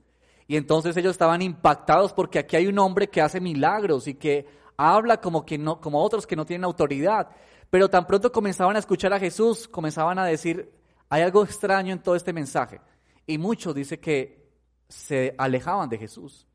Y 0.47 0.57
entonces 0.57 0.95
ellos 0.97 1.11
estaban 1.11 1.41
impactados 1.41 2.13
porque 2.13 2.39
aquí 2.39 2.55
hay 2.55 2.67
un 2.67 2.77
hombre 2.79 3.09
que 3.09 3.21
hace 3.21 3.39
milagros 3.39 4.07
y 4.07 4.15
que 4.15 4.45
habla 4.77 5.19
como, 5.19 5.45
que 5.45 5.57
no, 5.57 5.79
como 5.79 6.01
otros 6.01 6.27
que 6.27 6.35
no 6.35 6.45
tienen 6.45 6.65
autoridad. 6.65 7.29
Pero 7.69 7.89
tan 7.89 8.05
pronto 8.05 8.31
comenzaban 8.31 8.75
a 8.75 8.79
escuchar 8.79 9.13
a 9.13 9.19
Jesús, 9.19 9.67
comenzaban 9.67 10.19
a 10.19 10.25
decir, 10.25 10.71
hay 11.09 11.23
algo 11.23 11.43
extraño 11.43 11.93
en 11.93 12.01
todo 12.01 12.15
este 12.15 12.33
mensaje. 12.33 12.79
Y 13.25 13.37
muchos 13.37 13.73
dice 13.73 13.99
que 13.99 14.45
se 14.87 15.33
alejaban 15.37 15.89
de 15.89 15.97
Jesús. 15.97 16.47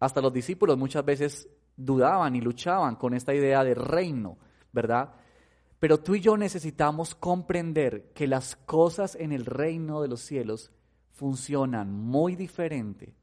Hasta 0.00 0.20
los 0.20 0.32
discípulos 0.32 0.76
muchas 0.76 1.04
veces 1.04 1.48
dudaban 1.76 2.34
y 2.34 2.40
luchaban 2.40 2.96
con 2.96 3.14
esta 3.14 3.34
idea 3.34 3.62
de 3.62 3.74
reino, 3.74 4.38
¿verdad? 4.72 5.14
Pero 5.80 5.98
tú 5.98 6.14
y 6.14 6.20
yo 6.20 6.36
necesitamos 6.36 7.14
comprender 7.14 8.12
que 8.12 8.26
las 8.26 8.54
cosas 8.54 9.16
en 9.16 9.32
el 9.32 9.46
reino 9.46 10.02
de 10.02 10.08
los 10.08 10.20
cielos 10.20 10.70
funcionan 11.10 11.90
muy 11.90 12.36
diferente, 12.36 13.14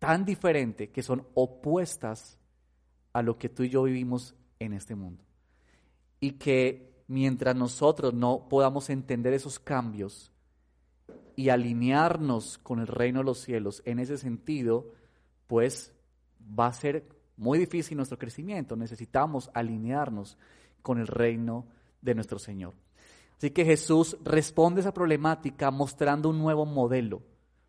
tan 0.00 0.24
diferente 0.24 0.90
que 0.90 1.04
son 1.04 1.24
opuestas 1.34 2.38
a 3.12 3.22
lo 3.22 3.38
que 3.38 3.48
tú 3.48 3.62
y 3.62 3.68
yo 3.68 3.84
vivimos 3.84 4.34
en 4.58 4.72
este 4.72 4.96
mundo. 4.96 5.22
Y 6.18 6.32
que 6.32 7.04
mientras 7.06 7.54
nosotros 7.54 8.12
no 8.12 8.48
podamos 8.48 8.90
entender 8.90 9.32
esos 9.32 9.60
cambios 9.60 10.32
y 11.36 11.48
alinearnos 11.48 12.58
con 12.58 12.80
el 12.80 12.88
reino 12.88 13.20
de 13.20 13.24
los 13.24 13.38
cielos 13.38 13.82
en 13.84 14.00
ese 14.00 14.18
sentido, 14.18 14.92
pues 15.46 15.94
va 16.58 16.66
a 16.66 16.72
ser 16.72 17.06
muy 17.36 17.58
difícil 17.58 17.96
nuestro 17.96 18.18
crecimiento. 18.18 18.74
Necesitamos 18.74 19.48
alinearnos 19.54 20.38
con 20.82 20.98
el 20.98 21.06
reino 21.06 21.66
de 22.00 22.14
nuestro 22.14 22.38
Señor. 22.38 22.74
Así 23.38 23.50
que 23.50 23.64
Jesús 23.64 24.16
responde 24.22 24.80
a 24.80 24.82
esa 24.82 24.94
problemática 24.94 25.70
mostrando 25.70 26.28
un 26.28 26.38
nuevo 26.38 26.66
modelo, 26.66 27.22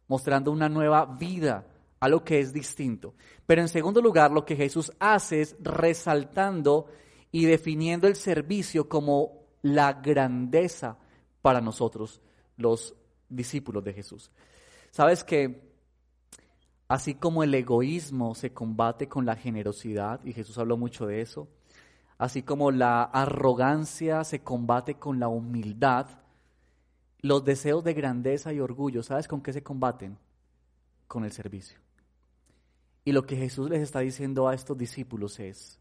mostrando 0.07 0.51
una 0.51 0.69
nueva 0.69 1.05
vida, 1.05 1.65
algo 1.99 2.23
que 2.23 2.39
es 2.39 2.53
distinto. 2.53 3.15
Pero 3.45 3.61
en 3.61 3.69
segundo 3.69 4.01
lugar, 4.01 4.31
lo 4.31 4.45
que 4.45 4.55
Jesús 4.55 4.91
hace 4.99 5.41
es 5.41 5.55
resaltando 5.59 6.87
y 7.31 7.45
definiendo 7.45 8.07
el 8.07 8.15
servicio 8.15 8.87
como 8.87 9.47
la 9.63 9.93
grandeza 9.93 10.97
para 11.41 11.61
nosotros, 11.61 12.21
los 12.57 12.95
discípulos 13.29 13.83
de 13.83 13.93
Jesús. 13.93 14.31
Sabes 14.91 15.23
que 15.23 15.73
así 16.87 17.15
como 17.15 17.41
el 17.41 17.53
egoísmo 17.55 18.35
se 18.35 18.53
combate 18.53 19.07
con 19.07 19.25
la 19.25 19.35
generosidad, 19.35 20.23
y 20.23 20.33
Jesús 20.33 20.57
habló 20.59 20.77
mucho 20.77 21.07
de 21.07 21.21
eso, 21.21 21.47
así 22.17 22.43
como 22.43 22.71
la 22.71 23.03
arrogancia 23.03 24.23
se 24.23 24.41
combate 24.41 24.95
con 24.95 25.19
la 25.19 25.27
humildad, 25.27 26.07
los 27.19 27.45
deseos 27.45 27.83
de 27.83 27.93
grandeza 27.93 28.53
y 28.53 28.59
orgullo, 28.59 29.03
¿sabes 29.03 29.27
con 29.27 29.41
qué 29.41 29.53
se 29.53 29.63
combaten? 29.63 30.17
Con 31.07 31.23
el 31.23 31.31
servicio. 31.31 31.79
Y 33.05 33.11
lo 33.11 33.25
que 33.25 33.35
Jesús 33.35 33.69
les 33.69 33.81
está 33.81 33.99
diciendo 33.99 34.47
a 34.47 34.53
estos 34.53 34.77
discípulos 34.77 35.39
es, 35.39 35.79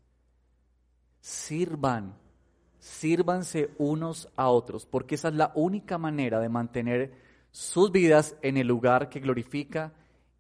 sirvan, 1.21 2.15
sírvanse 2.79 3.71
unos 3.79 4.29
a 4.37 4.49
otros, 4.49 4.87
porque 4.87 5.15
esa 5.15 5.29
es 5.29 5.35
la 5.35 5.53
única 5.55 5.99
manera 5.99 6.41
de 6.41 6.49
mantener 6.49 7.15
sus 7.53 7.93
vidas 7.93 8.37
en 8.43 8.57
el 8.57 8.67
lugar 8.67 9.09
que 9.09 9.21
glorifica 9.21 9.93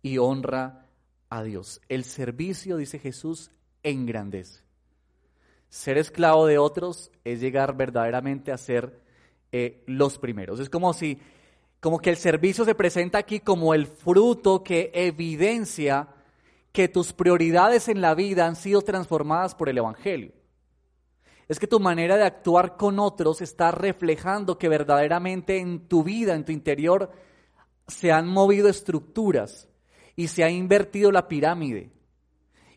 y 0.02 0.18
honra 0.18 0.86
a 1.28 1.42
Dios. 1.42 1.80
El 1.88 2.04
servicio, 2.04 2.76
dice 2.76 2.98
Jesús, 2.98 3.50
engrandece. 3.82 4.61
Ser 5.72 5.96
esclavo 5.96 6.46
de 6.46 6.58
otros 6.58 7.10
es 7.24 7.40
llegar 7.40 7.74
verdaderamente 7.74 8.52
a 8.52 8.58
ser 8.58 9.00
eh, 9.52 9.82
los 9.86 10.18
primeros. 10.18 10.60
Es 10.60 10.68
como 10.68 10.92
si, 10.92 11.18
como 11.80 11.98
que 11.98 12.10
el 12.10 12.18
servicio 12.18 12.66
se 12.66 12.74
presenta 12.74 13.16
aquí 13.16 13.40
como 13.40 13.72
el 13.72 13.86
fruto 13.86 14.62
que 14.62 14.90
evidencia 14.92 16.08
que 16.72 16.88
tus 16.88 17.14
prioridades 17.14 17.88
en 17.88 18.02
la 18.02 18.14
vida 18.14 18.46
han 18.46 18.54
sido 18.54 18.82
transformadas 18.82 19.54
por 19.54 19.70
el 19.70 19.78
Evangelio. 19.78 20.32
Es 21.48 21.58
que 21.58 21.66
tu 21.66 21.80
manera 21.80 22.18
de 22.18 22.24
actuar 22.24 22.76
con 22.76 22.98
otros 22.98 23.40
está 23.40 23.70
reflejando 23.70 24.58
que 24.58 24.68
verdaderamente 24.68 25.56
en 25.56 25.88
tu 25.88 26.04
vida, 26.04 26.34
en 26.34 26.44
tu 26.44 26.52
interior, 26.52 27.10
se 27.88 28.12
han 28.12 28.28
movido 28.28 28.68
estructuras 28.68 29.70
y 30.16 30.28
se 30.28 30.44
ha 30.44 30.50
invertido 30.50 31.10
la 31.10 31.28
pirámide. 31.28 31.92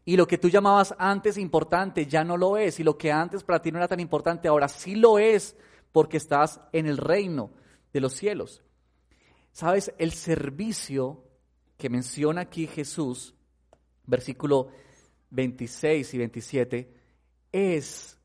Y 0.05 0.15
lo 0.17 0.27
que 0.27 0.37
tú 0.37 0.49
llamabas 0.49 0.93
antes 0.99 1.37
importante 1.37 2.05
ya 2.05 2.23
no 2.23 2.37
lo 2.37 2.57
es. 2.57 2.79
Y 2.79 2.83
lo 2.83 2.95
que 2.97 3.11
antes 3.11 3.43
para 3.43 3.59
ti 3.61 3.71
no 3.71 3.79
era 3.79 3.87
tan 3.87 3.99
importante, 3.99 4.47
ahora 4.47 4.67
sí 4.67 4.95
lo 4.95 5.17
es 5.17 5.55
porque 5.91 6.17
estás 6.17 6.61
en 6.71 6.85
el 6.85 6.97
reino 6.97 7.51
de 7.91 8.01
los 8.01 8.13
cielos. 8.13 8.61
Sabes, 9.51 9.91
el 9.97 10.11
servicio 10.11 11.23
que 11.77 11.89
menciona 11.89 12.41
aquí 12.41 12.67
Jesús, 12.67 13.33
versículo 14.05 14.69
26 15.31 16.13
y 16.13 16.17
27, 16.17 16.93
es 17.51 18.19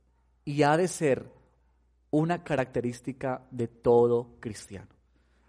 y 0.44 0.62
ha 0.62 0.76
de 0.76 0.88
ser 0.88 1.30
una 2.10 2.42
característica 2.42 3.46
de 3.50 3.68
todo 3.68 4.36
cristiano. 4.40 4.88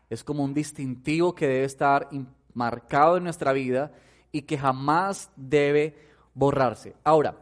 Es 0.10 0.24
como 0.24 0.44
un 0.44 0.54
distintivo 0.54 1.34
que 1.34 1.48
debe 1.48 1.66
estar 1.66 2.10
marcado 2.54 3.18
en 3.18 3.24
nuestra 3.24 3.52
vida 3.54 3.92
y 4.32 4.44
que 4.44 4.58
jamás 4.58 5.32
debe 5.36 6.11
borrarse. 6.34 6.96
Ahora, 7.04 7.38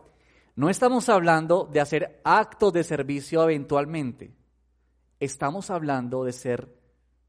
no 0.55 0.69
estamos 0.69 1.09
hablando 1.09 1.69
de 1.71 1.79
hacer 1.79 2.19
actos 2.23 2.73
de 2.73 2.83
servicio 2.83 3.43
eventualmente. 3.43 4.31
Estamos 5.19 5.69
hablando 5.69 6.23
de 6.23 6.33
ser 6.33 6.75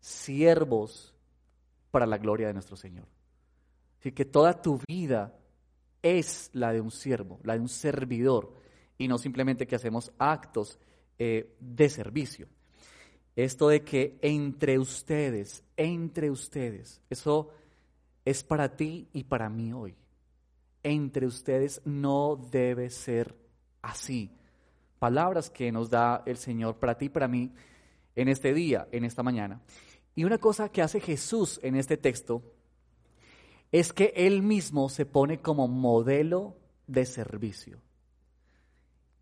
siervos 0.01 1.15
para 1.91 2.07
la 2.07 2.19
gloria 2.19 2.49
de 2.49 2.55
nuestro 2.55 2.77
Señor. 2.77 3.07
Así 3.99 4.13
que 4.13 4.25
toda 4.25 4.61
tu 4.61 4.81
vida 4.89 5.39
es 6.03 6.51
la 6.55 6.73
de 6.73 6.81
un 6.81 6.91
siervo, 6.91 7.39
la 7.43 7.55
de 7.55 7.61
un 7.61 7.69
servidor, 7.69 8.55
y 8.97 9.09
no 9.09 9.19
simplemente 9.19 9.67
que 9.67 9.77
hacemos 9.77 10.13
actos 10.19 10.79
eh, 11.19 11.55
de 11.61 11.89
servicio. 11.89 12.49
Esto 13.37 13.69
de 13.69 13.85
que 13.85 14.19
entre 14.23 14.79
ustedes, 14.79 15.63
entre 15.77 16.31
ustedes, 16.31 17.01
eso 17.11 17.51
es 18.25 18.43
para 18.43 18.75
ti 18.75 19.09
y 19.13 19.25
para 19.25 19.49
mí 19.49 19.73
hoy 19.73 19.95
entre 20.83 21.27
ustedes 21.27 21.83
no 21.85 22.37
debe 22.51 22.91
ser 22.91 23.37
así. 23.83 24.31
Palabras 24.99 25.51
que 25.51 25.73
nos 25.73 25.91
da 25.91 26.23
el 26.27 26.37
Señor 26.37 26.79
para 26.79 26.97
ti 26.97 27.07
y 27.07 27.11
para 27.11 27.29
mí 27.29 27.53
en 28.17 28.29
este 28.29 28.53
día, 28.53 28.89
en 28.93 29.05
esta 29.05 29.23
mañana. 29.23 29.61
Y 30.15 30.25
una 30.25 30.39
cosa 30.39 30.71
que 30.71 30.83
hace 30.83 31.01
Jesús 31.01 31.61
en 31.63 31.77
este 31.77 31.97
texto 31.97 32.43
es 33.73 33.93
que 33.93 34.13
Él 34.17 34.43
mismo 34.43 34.89
se 34.89 35.07
pone 35.07 35.41
como 35.41 35.69
modelo 35.69 36.57
de 36.87 37.07
servicio. 37.07 37.81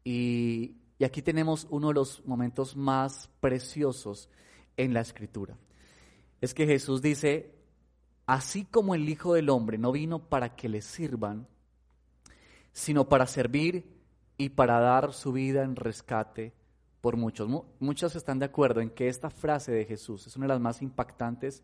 Y, 0.04 0.76
y 0.98 1.04
aquí 1.04 1.22
tenemos 1.22 1.66
uno 1.70 1.88
de 1.88 1.94
los 1.94 2.24
momentos 2.24 2.76
más 2.76 3.30
preciosos 3.40 4.30
en 4.76 4.94
la 4.94 5.00
escritura. 5.00 5.56
Es 6.40 6.54
que 6.54 6.66
Jesús 6.66 7.02
dice, 7.02 7.57
así 8.28 8.66
como 8.66 8.94
el 8.94 9.08
Hijo 9.08 9.32
del 9.32 9.48
Hombre 9.48 9.78
no 9.78 9.90
vino 9.90 10.18
para 10.18 10.54
que 10.54 10.68
le 10.68 10.82
sirvan, 10.82 11.48
sino 12.72 13.08
para 13.08 13.26
servir 13.26 13.86
y 14.36 14.50
para 14.50 14.78
dar 14.80 15.14
su 15.14 15.32
vida 15.32 15.64
en 15.64 15.74
rescate 15.74 16.52
por 17.00 17.16
muchos. 17.16 17.48
Muchos 17.80 18.14
están 18.16 18.38
de 18.38 18.44
acuerdo 18.44 18.82
en 18.82 18.90
que 18.90 19.08
esta 19.08 19.30
frase 19.30 19.72
de 19.72 19.86
Jesús 19.86 20.26
es 20.26 20.36
una 20.36 20.44
de 20.44 20.52
las 20.52 20.60
más 20.60 20.82
impactantes 20.82 21.62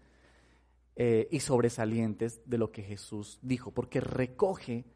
eh, 0.97 1.29
y 1.31 1.41
sobresalientes 1.41 2.41
de 2.47 2.57
lo 2.57 2.73
que 2.73 2.83
Jesús 2.83 3.39
dijo, 3.43 3.71
porque 3.71 4.01
recoge 4.01 4.87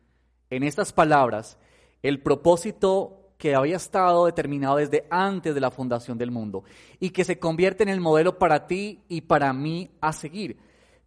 en 0.49 0.63
estas 0.63 0.95
palabras 0.95 1.59
el 2.03 2.23
propósito 2.23 3.35
que 3.37 3.55
había 3.55 3.77
estado 3.77 4.25
determinado 4.25 4.77
desde 4.77 5.07
antes 5.11 5.55
de 5.55 5.61
la 5.61 5.71
fundación 5.71 6.17
del 6.17 6.31
mundo 6.31 6.65
y 6.99 7.11
que 7.11 7.25
se 7.25 7.39
convierte 7.39 7.83
en 7.83 7.91
el 7.91 8.01
modelo 8.01 8.39
para 8.39 8.67
ti 8.67 9.03
y 9.07 9.21
para 9.21 9.53
mí 9.53 9.91
a 10.01 10.15
seguir, 10.15 10.57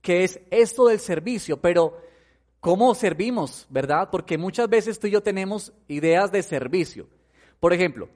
que 0.01 0.23
es 0.23 0.39
esto 0.49 0.87
del 0.87 0.99
servicio, 0.99 1.57
pero 1.57 1.97
¿cómo 2.59 2.93
servimos, 2.95 3.67
verdad? 3.69 4.09
Porque 4.11 4.37
muchas 4.37 4.69
veces 4.69 4.99
tú 4.99 5.07
y 5.07 5.11
yo 5.11 5.21
tenemos 5.21 5.73
ideas 5.87 6.31
de 6.31 6.43
servicio. 6.43 7.07
Por 7.59 7.73
ejemplo, 7.73 8.09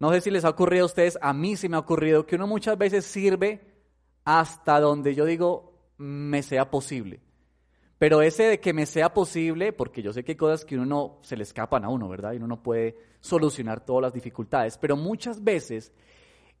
no 0.00 0.12
sé 0.12 0.20
si 0.20 0.30
les 0.30 0.44
ha 0.44 0.50
ocurrido 0.50 0.84
a 0.84 0.86
ustedes, 0.86 1.18
a 1.22 1.32
mí 1.32 1.56
sí 1.56 1.68
me 1.68 1.76
ha 1.76 1.80
ocurrido 1.80 2.26
que 2.26 2.36
uno 2.36 2.46
muchas 2.46 2.76
veces 2.76 3.04
sirve 3.04 3.60
hasta 4.24 4.80
donde 4.80 5.14
yo 5.14 5.24
digo 5.24 5.72
me 5.96 6.42
sea 6.42 6.70
posible. 6.70 7.20
Pero 7.98 8.20
ese 8.20 8.42
de 8.42 8.58
que 8.58 8.72
me 8.72 8.84
sea 8.84 9.14
posible, 9.14 9.72
porque 9.72 10.02
yo 10.02 10.12
sé 10.12 10.24
que 10.24 10.32
hay 10.32 10.36
cosas 10.36 10.64
que 10.64 10.74
uno 10.74 10.86
no 10.86 11.18
se 11.22 11.36
le 11.36 11.44
escapan 11.44 11.84
a 11.84 11.88
uno, 11.88 12.08
¿verdad? 12.08 12.32
Y 12.32 12.38
uno 12.38 12.48
no 12.48 12.62
puede 12.62 12.96
solucionar 13.20 13.84
todas 13.84 14.02
las 14.02 14.12
dificultades. 14.12 14.76
Pero 14.76 14.96
muchas 14.96 15.44
veces 15.44 15.92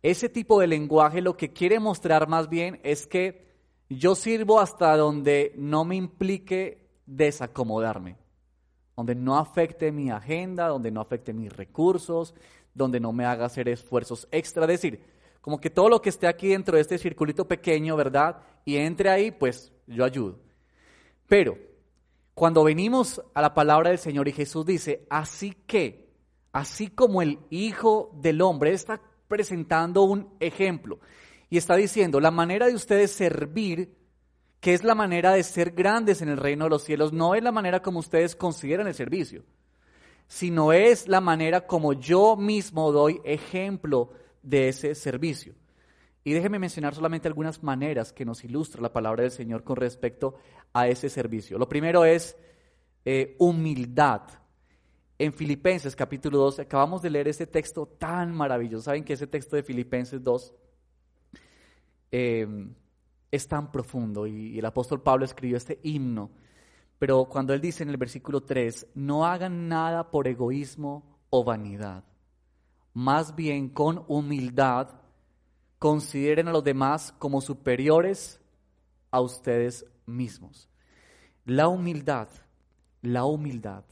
ese 0.02 0.28
tipo 0.28 0.60
de 0.60 0.68
lenguaje 0.68 1.20
lo 1.20 1.36
que 1.36 1.52
quiere 1.52 1.80
mostrar 1.80 2.28
más 2.28 2.48
bien 2.48 2.78
es 2.84 3.08
que 3.08 3.51
yo 3.98 4.14
sirvo 4.14 4.60
hasta 4.60 4.96
donde 4.96 5.52
no 5.56 5.84
me 5.84 5.96
implique 5.96 6.88
desacomodarme, 7.06 8.16
donde 8.96 9.14
no 9.14 9.38
afecte 9.38 9.92
mi 9.92 10.10
agenda, 10.10 10.68
donde 10.68 10.90
no 10.90 11.00
afecte 11.00 11.32
mis 11.32 11.52
recursos, 11.52 12.34
donde 12.74 13.00
no 13.00 13.12
me 13.12 13.24
haga 13.24 13.46
hacer 13.46 13.68
esfuerzos 13.68 14.28
extra. 14.30 14.64
Es 14.64 14.68
decir, 14.68 15.04
como 15.40 15.60
que 15.60 15.70
todo 15.70 15.88
lo 15.88 16.00
que 16.00 16.10
esté 16.10 16.26
aquí 16.26 16.48
dentro 16.48 16.76
de 16.76 16.82
este 16.82 16.98
circulito 16.98 17.46
pequeño, 17.46 17.96
¿verdad? 17.96 18.38
Y 18.64 18.76
entre 18.76 19.10
ahí, 19.10 19.30
pues 19.30 19.72
yo 19.86 20.04
ayudo. 20.04 20.38
Pero 21.26 21.58
cuando 22.34 22.64
venimos 22.64 23.22
a 23.34 23.42
la 23.42 23.52
palabra 23.54 23.90
del 23.90 23.98
Señor 23.98 24.28
y 24.28 24.32
Jesús 24.32 24.64
dice, 24.64 25.06
así 25.10 25.52
que, 25.66 26.12
así 26.52 26.88
como 26.88 27.22
el 27.22 27.40
Hijo 27.50 28.10
del 28.14 28.40
Hombre, 28.40 28.72
está 28.72 29.00
presentando 29.28 30.02
un 30.02 30.28
ejemplo 30.40 31.00
y 31.52 31.58
está 31.58 31.76
diciendo, 31.76 32.18
la 32.18 32.30
manera 32.30 32.66
de 32.66 32.74
ustedes 32.74 33.12
servir, 33.12 33.94
que 34.58 34.72
es 34.72 34.84
la 34.84 34.94
manera 34.94 35.32
de 35.32 35.42
ser 35.42 35.72
grandes 35.72 36.22
en 36.22 36.30
el 36.30 36.38
reino 36.38 36.64
de 36.64 36.70
los 36.70 36.82
cielos, 36.82 37.12
no 37.12 37.34
es 37.34 37.42
la 37.42 37.52
manera 37.52 37.82
como 37.82 37.98
ustedes 37.98 38.34
consideran 38.34 38.86
el 38.86 38.94
servicio, 38.94 39.44
sino 40.26 40.72
es 40.72 41.08
la 41.08 41.20
manera 41.20 41.66
como 41.66 41.92
yo 41.92 42.36
mismo 42.36 42.90
doy 42.90 43.20
ejemplo 43.22 44.14
de 44.42 44.70
ese 44.70 44.94
servicio. 44.94 45.52
Y 46.24 46.32
déjeme 46.32 46.58
mencionar 46.58 46.94
solamente 46.94 47.28
algunas 47.28 47.62
maneras 47.62 48.14
que 48.14 48.24
nos 48.24 48.42
ilustra 48.44 48.80
la 48.80 48.94
palabra 48.94 49.20
del 49.20 49.30
Señor 49.30 49.62
con 49.62 49.76
respecto 49.76 50.36
a 50.72 50.88
ese 50.88 51.10
servicio. 51.10 51.58
Lo 51.58 51.68
primero 51.68 52.06
es 52.06 52.34
eh, 53.04 53.36
humildad. 53.38 54.22
En 55.18 55.34
Filipenses 55.34 55.94
capítulo 55.94 56.38
2 56.38 56.60
acabamos 56.60 57.02
de 57.02 57.10
leer 57.10 57.28
ese 57.28 57.46
texto 57.46 57.84
tan 57.98 58.34
maravilloso. 58.34 58.84
Saben 58.84 59.04
que 59.04 59.12
ese 59.12 59.26
texto 59.26 59.54
de 59.54 59.62
Filipenses 59.62 60.24
2 60.24 60.54
eh, 62.12 62.46
es 63.30 63.48
tan 63.48 63.72
profundo 63.72 64.26
y, 64.26 64.50
y 64.54 64.58
el 64.60 64.64
apóstol 64.66 65.02
Pablo 65.02 65.24
escribió 65.24 65.56
este 65.56 65.80
himno. 65.82 66.30
Pero 66.98 67.24
cuando 67.24 67.52
él 67.52 67.60
dice 67.60 67.82
en 67.82 67.88
el 67.88 67.96
versículo 67.96 68.42
3, 68.42 68.86
no 68.94 69.26
hagan 69.26 69.66
nada 69.66 70.10
por 70.12 70.28
egoísmo 70.28 71.18
o 71.30 71.42
vanidad, 71.42 72.04
más 72.94 73.34
bien 73.34 73.70
con 73.70 74.04
humildad 74.06 74.90
consideren 75.78 76.46
a 76.46 76.52
los 76.52 76.62
demás 76.62 77.12
como 77.18 77.40
superiores 77.40 78.40
a 79.10 79.20
ustedes 79.20 79.84
mismos. 80.06 80.68
La 81.44 81.66
humildad, 81.66 82.28
la 83.00 83.24
humildad, 83.24 83.84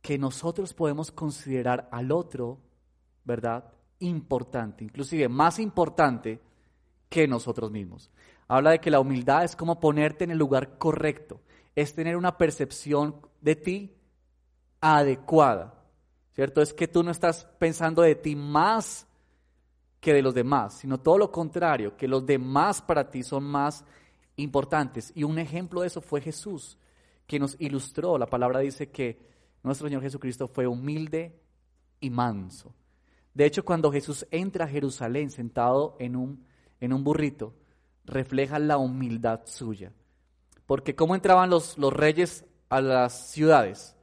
que 0.00 0.16
nosotros 0.16 0.72
podemos 0.72 1.10
considerar 1.10 1.86
al 1.92 2.12
otro, 2.12 2.60
¿verdad? 3.24 3.70
Importante, 3.98 4.84
inclusive 4.84 5.28
más 5.28 5.58
importante 5.58 6.40
que 7.08 7.28
nosotros 7.28 7.70
mismos. 7.70 8.10
Habla 8.46 8.70
de 8.70 8.80
que 8.80 8.90
la 8.90 9.00
humildad 9.00 9.44
es 9.44 9.56
como 9.56 9.80
ponerte 9.80 10.24
en 10.24 10.30
el 10.30 10.38
lugar 10.38 10.78
correcto, 10.78 11.40
es 11.74 11.94
tener 11.94 12.16
una 12.16 12.38
percepción 12.38 13.16
de 13.40 13.56
ti 13.56 13.94
adecuada, 14.80 15.74
¿cierto? 16.34 16.62
Es 16.62 16.72
que 16.72 16.88
tú 16.88 17.02
no 17.02 17.10
estás 17.10 17.46
pensando 17.58 18.02
de 18.02 18.14
ti 18.14 18.36
más 18.36 19.06
que 20.00 20.12
de 20.12 20.22
los 20.22 20.34
demás, 20.34 20.78
sino 20.78 20.98
todo 20.98 21.18
lo 21.18 21.32
contrario, 21.32 21.96
que 21.96 22.08
los 22.08 22.24
demás 22.24 22.80
para 22.80 23.10
ti 23.10 23.22
son 23.22 23.44
más 23.44 23.84
importantes. 24.36 25.12
Y 25.14 25.24
un 25.24 25.38
ejemplo 25.38 25.80
de 25.80 25.88
eso 25.88 26.00
fue 26.00 26.20
Jesús, 26.20 26.78
que 27.26 27.38
nos 27.38 27.56
ilustró. 27.60 28.16
La 28.16 28.26
palabra 28.26 28.60
dice 28.60 28.90
que 28.90 29.18
nuestro 29.62 29.88
Señor 29.88 30.02
Jesucristo 30.02 30.48
fue 30.48 30.66
humilde 30.66 31.38
y 32.00 32.10
manso. 32.10 32.74
De 33.34 33.44
hecho, 33.44 33.64
cuando 33.64 33.92
Jesús 33.92 34.26
entra 34.30 34.64
a 34.64 34.68
Jerusalén 34.68 35.30
sentado 35.30 35.96
en 35.98 36.16
un, 36.16 36.44
en 36.80 36.92
un 36.92 37.04
burrito, 37.04 37.54
refleja 38.04 38.58
la 38.58 38.78
humildad 38.78 39.40
suya. 39.44 39.92
Porque 40.66 40.94
¿cómo 40.94 41.14
entraban 41.14 41.50
los, 41.50 41.78
los 41.78 41.92
reyes 41.92 42.44
a 42.68 42.80
las 42.80 43.30
ciudades? 43.30 43.96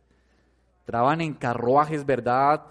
Entraban 0.81 1.21
en 1.21 1.33
carruajes, 1.33 2.05
¿verdad? 2.05 2.65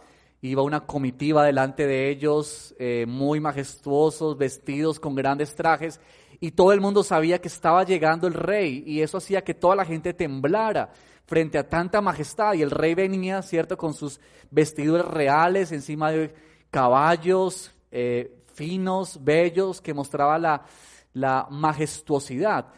iba 0.49 0.63
una 0.63 0.81
comitiva 0.81 1.45
delante 1.45 1.87
de 1.87 2.11
ellos, 2.11 2.75
eh, 2.79 3.07
muy 3.09 3.41
majestuosos, 3.41 4.37
vestidos 4.37 5.01
con 5.01 5.15
grandes 5.15 5.55
trajes, 5.55 6.01
y 6.39 6.51
todo 6.51 6.73
el 6.73 6.83
mundo 6.83 7.03
sabía 7.03 7.41
que 7.41 7.49
estaba 7.49 7.83
llegando 7.85 8.27
el 8.27 8.35
rey, 8.35 8.85
y 8.87 9.01
eso 9.01 9.17
hacía 9.19 9.43
que 9.43 9.55
toda 9.55 9.75
la 9.75 9.87
gente 9.87 10.13
temblara 10.13 10.93
frente 11.25 11.57
a 11.57 11.67
tanta 11.67 12.03
majestad, 12.03 12.53
y 12.55 12.63
el 12.63 12.71
rey 12.71 12.95
venía, 12.95 13.41
¿cierto?, 13.41 13.79
con 13.79 13.95
sus 13.95 14.21
vestidos 14.51 15.07
reales 15.09 15.73
encima 15.73 16.11
de 16.11 16.35
caballos 16.71 17.73
eh, 17.91 18.44
finos, 18.55 19.23
bellos, 19.23 19.81
que 19.81 19.95
mostraba 19.95 20.39
la, 20.39 21.47
majestuosidad. 21.51 22.69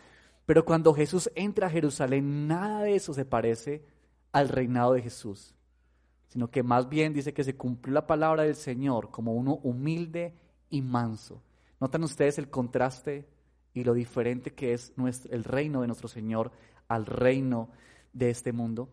Pero 0.45 0.65
cuando 0.65 0.95
Jesús 0.95 1.31
entra 1.35 1.67
a 1.67 1.71
Jerusalén, 1.71 2.47
nada 2.47 2.83
de 2.83 2.97
eso 2.97 3.15
se 3.15 3.25
parece 3.25 3.85
al 4.33 4.49
reinado 4.49 4.93
de 4.95 5.03
Jesús 5.03 5.57
sino 6.29 6.51
que 6.51 6.63
más 6.63 6.89
bien 6.89 7.15
dice 7.15 7.33
que 7.33 7.45
se 7.45 7.57
cumplió 7.57 7.95
la 7.95 8.07
palabra 8.07 8.43
del 8.43 8.57
Señor 8.57 9.11
como 9.11 9.33
uno 9.33 9.55
humilde 9.63 10.35
y 10.69 10.83
manso. 10.83 11.43
¿Notan 11.81 12.05
ustedes 12.05 12.37
el 12.37 12.51
contraste 12.51 13.27
y 13.73 13.85
lo 13.85 13.95
diferente 13.95 14.53
que 14.53 14.75
es 14.75 14.93
el 15.31 15.45
reino 15.45 15.81
de 15.81 15.87
nuestro 15.87 16.09
Señor 16.09 16.53
al 16.89 17.07
reino 17.07 17.71
de 18.13 18.29
este 18.29 18.53
mundo? 18.53 18.91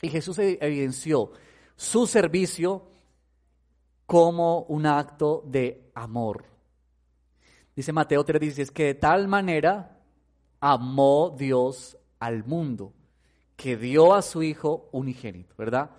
Y 0.00 0.08
Jesús 0.08 0.38
evidenció 0.38 1.32
su 1.76 2.06
servicio 2.06 2.89
como 4.10 4.62
un 4.62 4.86
acto 4.86 5.44
de 5.46 5.92
amor. 5.94 6.44
Dice 7.76 7.92
Mateo 7.92 8.24
3:16 8.24 8.72
que 8.72 8.86
de 8.86 8.94
tal 8.94 9.28
manera 9.28 10.00
amó 10.58 11.32
Dios 11.38 11.96
al 12.18 12.42
mundo 12.44 12.92
que 13.54 13.76
dio 13.76 14.12
a 14.12 14.22
su 14.22 14.42
Hijo 14.42 14.88
unigénito, 14.90 15.54
¿verdad? 15.56 15.90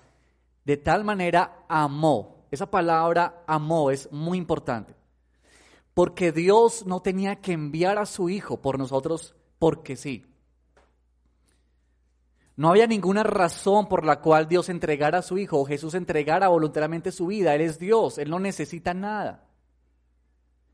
de 0.66 0.76
tal 0.76 1.06
manera 1.06 1.64
amó. 1.70 2.46
Esa 2.52 2.70
palabra 2.70 3.44
amó 3.48 3.92
es 3.92 4.12
muy 4.12 4.38
importante. 4.38 4.94
Porque 5.94 6.34
Dios 6.34 6.86
no 6.86 7.02
tenía 7.02 7.38
que 7.38 7.54
enviar 7.54 7.98
a 7.98 8.06
su 8.06 8.28
Hijo 8.28 8.62
por 8.62 8.78
nosotros 8.78 9.36
porque 9.58 9.96
sí. 9.96 10.26
No 12.62 12.70
había 12.70 12.86
ninguna 12.86 13.24
razón 13.24 13.90
por 13.90 14.06
la 14.06 14.22
cual 14.22 14.48
Dios 14.48 14.70
entregara 14.70 15.18
a 15.18 15.24
su 15.24 15.40
Hijo 15.40 15.60
o 15.60 15.66
Jesús 15.66 15.96
entregara 15.96 16.48
voluntariamente 16.48 17.12
su 17.12 17.26
vida. 17.26 17.56
Él 17.56 17.62
es 17.62 17.80
Dios, 17.80 18.20
Él 18.20 18.30
no 18.30 18.40
necesita 18.40 18.94
nada. 18.94 19.48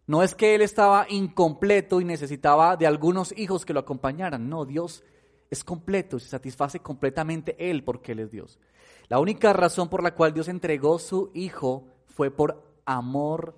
No 0.05 0.21
es 0.21 0.35
que 0.35 0.53
Él 0.53 0.61
estaba 0.61 1.05
incompleto 1.07 2.01
y 2.01 2.03
necesitaba 2.03 2.75
de 2.75 2.87
algunos 2.87 3.33
hijos 3.37 3.65
que 3.65 3.71
lo 3.71 3.79
acompañaran. 3.79 4.49
No, 4.49 4.65
Dios 4.65 5.01
es 5.49 5.63
completo, 5.63 6.19
se 6.19 6.27
satisface 6.27 6.81
completamente 6.81 7.55
Él 7.57 7.85
porque 7.85 8.11
Él 8.11 8.19
es 8.19 8.31
Dios. 8.31 8.59
La 9.07 9.19
única 9.19 9.53
razón 9.53 9.87
por 9.87 10.03
la 10.03 10.13
cual 10.13 10.33
Dios 10.33 10.49
entregó 10.49 10.99
su 10.99 11.31
Hijo 11.33 11.87
fue 12.07 12.31
por 12.31 12.81
amor 12.83 13.55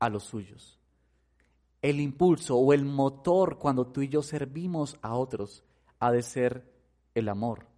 a 0.00 0.10
los 0.10 0.24
suyos. 0.24 0.78
El 1.80 1.98
impulso 1.98 2.58
o 2.58 2.74
el 2.74 2.84
motor 2.84 3.56
cuando 3.56 3.86
tú 3.86 4.02
y 4.02 4.10
yo 4.10 4.20
servimos 4.20 4.98
a 5.00 5.14
otros 5.14 5.64
ha 5.98 6.12
de 6.12 6.22
ser 6.22 6.70
el 7.14 7.30
amor. 7.30 7.69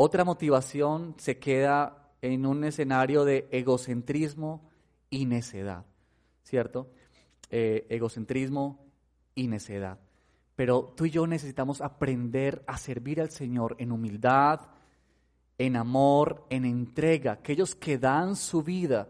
Otra 0.00 0.24
motivación 0.24 1.16
se 1.18 1.40
queda 1.40 2.12
en 2.22 2.46
un 2.46 2.62
escenario 2.62 3.24
de 3.24 3.48
egocentrismo 3.50 4.70
y 5.10 5.26
necedad, 5.26 5.86
¿cierto? 6.44 6.92
Eh, 7.50 7.84
egocentrismo 7.90 8.86
y 9.34 9.48
necedad. 9.48 9.98
Pero 10.54 10.94
tú 10.96 11.06
y 11.06 11.10
yo 11.10 11.26
necesitamos 11.26 11.80
aprender 11.80 12.62
a 12.68 12.78
servir 12.78 13.20
al 13.20 13.32
Señor 13.32 13.74
en 13.80 13.90
humildad, 13.90 14.60
en 15.58 15.74
amor, 15.74 16.46
en 16.48 16.64
entrega, 16.64 17.32
aquellos 17.32 17.74
que 17.74 17.98
dan 17.98 18.36
su 18.36 18.62
vida 18.62 19.08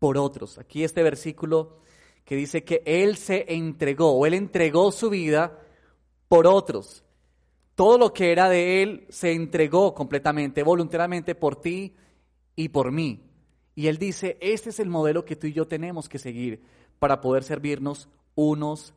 por 0.00 0.18
otros. 0.18 0.58
Aquí 0.58 0.82
este 0.82 1.04
versículo 1.04 1.82
que 2.24 2.34
dice 2.34 2.64
que 2.64 2.82
Él 2.84 3.16
se 3.16 3.54
entregó 3.54 4.10
o 4.10 4.26
Él 4.26 4.34
entregó 4.34 4.90
su 4.90 5.08
vida 5.08 5.56
por 6.26 6.48
otros. 6.48 7.04
Todo 7.78 7.96
lo 7.96 8.12
que 8.12 8.32
era 8.32 8.48
de 8.48 8.82
Él 8.82 9.06
se 9.08 9.30
entregó 9.30 9.94
completamente, 9.94 10.64
voluntariamente 10.64 11.36
por 11.36 11.60
ti 11.60 11.94
y 12.56 12.70
por 12.70 12.90
mí. 12.90 13.30
Y 13.76 13.86
Él 13.86 13.98
dice, 13.98 14.36
este 14.40 14.70
es 14.70 14.80
el 14.80 14.88
modelo 14.88 15.24
que 15.24 15.36
tú 15.36 15.46
y 15.46 15.52
yo 15.52 15.68
tenemos 15.68 16.08
que 16.08 16.18
seguir 16.18 16.60
para 16.98 17.20
poder 17.20 17.44
servirnos 17.44 18.08
unos 18.34 18.94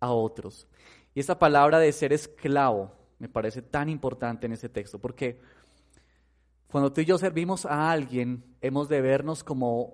a 0.00 0.12
otros. 0.12 0.66
Y 1.14 1.20
esa 1.20 1.38
palabra 1.38 1.78
de 1.78 1.92
ser 1.92 2.14
esclavo 2.14 2.90
me 3.18 3.28
parece 3.28 3.60
tan 3.60 3.90
importante 3.90 4.46
en 4.46 4.54
ese 4.54 4.70
texto, 4.70 4.98
porque 4.98 5.38
cuando 6.68 6.94
tú 6.94 7.02
y 7.02 7.04
yo 7.04 7.18
servimos 7.18 7.66
a 7.66 7.90
alguien, 7.90 8.42
hemos 8.62 8.88
de 8.88 9.02
vernos 9.02 9.44
como, 9.44 9.92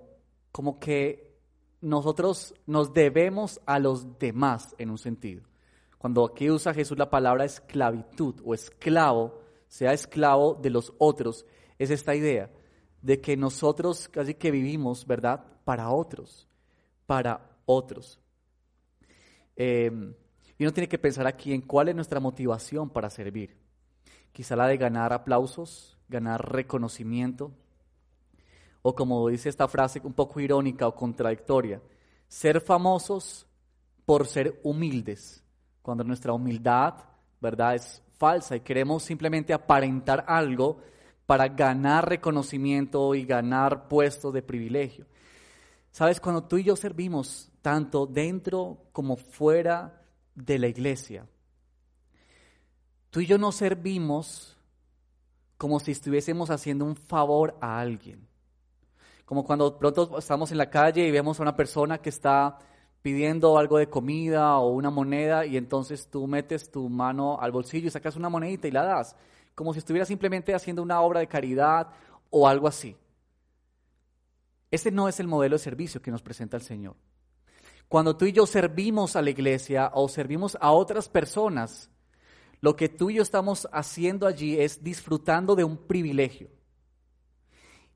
como 0.53 0.79
que 0.79 1.35
nosotros 1.81 2.55
nos 2.66 2.92
debemos 2.92 3.61
a 3.66 3.81
los 3.81 4.16
demás 4.21 4.77
en 4.79 4.90
un 4.90 4.99
sentido. 4.99 5.42
Cuando 5.98 6.24
aquí 6.24 6.50
usa 6.50 6.74
Jesús 6.74 6.98
la 6.98 7.11
palabra 7.11 7.44
esclavitud 7.44 8.40
o 8.44 8.54
esclavo, 8.54 9.40
sea 9.68 9.92
esclavo 9.92 10.54
de 10.54 10.70
los 10.70 10.92
otros, 10.98 11.46
es 11.78 11.90
esta 11.90 12.14
idea 12.14 12.50
de 13.02 13.20
que 13.20 13.37
nosotros 13.37 14.09
casi 14.09 14.35
que 14.35 14.50
vivimos, 14.50 15.06
¿verdad? 15.06 15.44
Para 15.64 15.90
otros, 15.90 16.48
para 17.06 17.59
otros. 17.64 18.18
Eh, 19.56 19.90
y 20.59 20.64
uno 20.64 20.72
tiene 20.72 20.88
que 20.88 20.98
pensar 20.98 21.26
aquí 21.26 21.52
en 21.52 21.62
cuál 21.62 21.88
es 21.88 21.94
nuestra 21.94 22.20
motivación 22.20 22.90
para 22.90 23.11
servir. 23.11 23.56
Quizá 24.32 24.56
la 24.56 24.68
de 24.68 24.76
ganar 24.76 25.12
aplausos, 25.12 25.98
ganar 26.09 26.52
reconocimiento, 26.52 27.52
o 28.82 28.94
como 28.94 29.28
dice 29.28 29.48
esta 29.48 29.68
frase 29.68 30.00
un 30.04 30.12
poco 30.12 30.40
irónica 30.40 30.87
o 30.87 30.94
contradictoria, 30.94 31.82
ser 32.28 32.61
famosos 32.61 33.46
por 34.04 34.26
ser 34.26 34.61
humildes, 34.62 35.42
cuando 35.87 36.03
nuestra 36.03 36.33
humildad, 36.33 36.94
¿verdad?, 37.40 37.77
es 37.77 38.03
falsa 38.18 38.57
y 38.57 38.61
queremos 38.61 39.05
simplemente 39.05 39.55
aparentar 39.55 40.25
algo 40.27 40.81
para 41.27 41.46
ganar 41.46 42.09
reconocimiento 42.09 43.14
y 43.14 43.25
ganar 43.25 43.87
puestos 43.87 44.35
de 44.35 44.42
privilegio. 44.42 45.07
Sabes, 45.92 46.18
cuando 46.18 46.42
tú 46.42 46.57
y 46.59 46.64
yo 46.64 46.75
servimos 46.75 47.53
tanto 47.62 48.05
dentro 48.05 48.88
como 48.90 49.16
fuera 49.16 50.03
de 50.35 50.59
la 50.59 50.66
iglesia. 50.66 51.25
Tú 53.11 53.20
y 53.20 53.27
yo 53.27 53.38
no 53.38 53.53
servimos 53.53 54.57
como 55.57 55.79
si 55.79 55.92
estuviésemos 55.92 56.51
haciendo 56.51 56.85
un 56.85 56.96
favor 56.96 57.57
a 57.61 57.79
alguien. 57.79 58.27
Como 59.25 59.44
cuando 59.44 59.79
pronto 59.79 60.18
estamos 60.18 60.51
en 60.51 60.59
la 60.59 60.68
calle 60.68 61.07
y 61.07 61.12
vemos 61.12 61.38
a 61.38 61.44
una 61.44 61.55
persona 61.55 61.99
que 61.99 62.11
está 62.11 62.59
pidiendo 63.07 63.57
algo 63.57 63.79
de 63.79 63.88
comida 63.88 64.59
o 64.59 64.71
una 64.71 64.90
moneda 64.90 65.47
y 65.47 65.57
entonces 65.57 66.09
tú 66.09 66.27
metes 66.27 66.73
tu 66.73 66.88
mano 66.88 67.38
al 67.40 67.53
bolsillo 67.53 67.87
y 67.87 67.90
sacas 67.92 68.16
una 68.16 68.29
monedita 68.29 68.66
y 68.66 68.73
la 68.73 68.83
das, 68.83 69.14
como 69.55 69.73
si 69.73 69.79
estuvieras 69.79 70.09
simplemente 70.09 70.57
haciendo 70.57 70.83
una 70.83 71.01
obra 71.01 71.21
de 71.21 71.29
caridad 71.29 71.87
o 72.31 72.49
algo 72.49 72.66
así. 72.66 72.97
Ese 74.73 74.90
no 74.90 75.09
es 75.09 75.21
el 75.21 75.29
modelo 75.29 75.55
de 75.55 75.62
servicio 75.62 76.03
que 76.03 76.11
nos 76.11 76.21
presenta 76.21 76.57
el 76.57 76.64
Señor. 76.64 76.97
Cuando 77.87 78.16
tú 78.16 78.25
y 78.25 78.33
yo 78.33 78.45
servimos 78.45 79.14
a 79.14 79.23
la 79.23 79.31
iglesia 79.31 79.92
o 79.95 80.09
servimos 80.09 80.59
a 80.61 80.73
otras 80.73 81.09
personas, 81.09 81.88
lo 82.61 82.75
que 82.75 82.88
tú 82.88 83.11
y 83.11 83.14
yo 83.14 83.23
estamos 83.23 83.69
haciendo 83.71 84.27
allí 84.27 84.59
es 84.59 84.83
disfrutando 84.83 85.55
de 85.55 85.62
un 85.62 85.77
privilegio. 85.77 86.49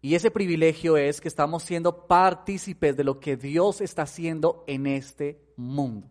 Y 0.03 0.15
ese 0.15 0.31
privilegio 0.31 0.97
es 0.97 1.21
que 1.21 1.29
estamos 1.29 1.63
siendo 1.63 2.07
partícipes 2.07 2.97
de 2.97 3.05
lo 3.05 3.21
que 3.21 3.37
Dios 3.37 3.81
está 3.81 4.03
haciendo 4.03 4.65
en 4.67 4.87
este 4.87 5.43
mundo. 5.57 6.09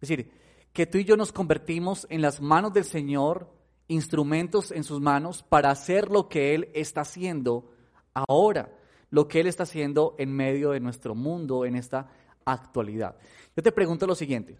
Es 0.00 0.08
decir, 0.08 0.32
que 0.72 0.86
tú 0.86 0.98
y 0.98 1.04
yo 1.04 1.16
nos 1.16 1.32
convertimos 1.32 2.06
en 2.10 2.22
las 2.22 2.40
manos 2.40 2.72
del 2.72 2.84
Señor, 2.84 3.52
instrumentos 3.86 4.72
en 4.72 4.84
sus 4.84 5.00
manos 5.00 5.42
para 5.42 5.70
hacer 5.70 6.10
lo 6.10 6.28
que 6.28 6.54
Él 6.54 6.70
está 6.74 7.02
haciendo 7.02 7.70
ahora, 8.14 8.76
lo 9.10 9.28
que 9.28 9.40
Él 9.40 9.46
está 9.46 9.62
haciendo 9.62 10.16
en 10.18 10.32
medio 10.32 10.70
de 10.70 10.80
nuestro 10.80 11.14
mundo, 11.14 11.64
en 11.64 11.76
esta 11.76 12.10
actualidad. 12.44 13.16
Yo 13.56 13.62
te 13.62 13.72
pregunto 13.72 14.06
lo 14.06 14.14
siguiente, 14.14 14.58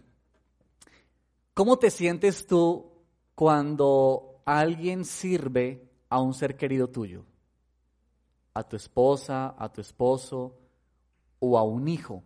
¿cómo 1.53 1.77
te 1.77 1.91
sientes 1.91 2.47
tú 2.47 2.91
cuando 3.35 4.41
alguien 4.45 5.03
sirve 5.03 5.89
a 6.09 6.21
un 6.21 6.33
ser 6.33 6.55
querido 6.55 6.89
tuyo? 6.89 7.25
A 8.53 8.63
tu 8.63 8.75
esposa, 8.75 9.55
a 9.57 9.71
tu 9.71 9.81
esposo 9.81 10.57
o 11.39 11.57
a 11.57 11.63
un 11.63 11.87
hijo 11.87 12.23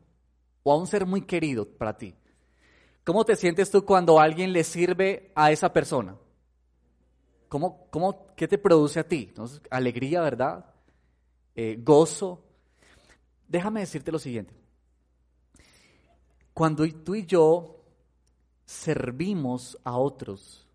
o 0.64 0.72
a 0.72 0.78
un 0.78 0.88
ser 0.88 1.06
muy 1.06 1.22
querido 1.22 1.68
para 1.68 1.98
ti. 1.98 2.16
¿Cómo 3.04 3.26
te 3.26 3.36
sientes 3.36 3.70
tú 3.70 3.84
cuando 3.84 4.20
alguien 4.20 4.54
le 4.54 4.64
sirve 4.64 5.32
a 5.36 5.52
esa 5.52 5.72
persona? 5.72 6.16
¿Cómo, 7.50 7.88
cómo, 7.90 8.28
¿Qué 8.36 8.48
te 8.48 8.58
produce 8.58 9.00
a 9.00 9.08
ti? 9.08 9.34
alegría, 9.70 10.22
¿verdad? 10.22 10.66
Eh, 11.54 11.78
gozo. 11.84 12.44
Déjame 13.48 13.82
decirte 13.82 14.12
lo 14.12 14.20
siguiente. 14.20 14.56
Cuando 16.54 16.88
tú 17.04 17.16
y 17.16 17.26
yo 17.26 17.84
servimos 18.66 19.78
a 19.84 19.98
otros, 19.98 20.68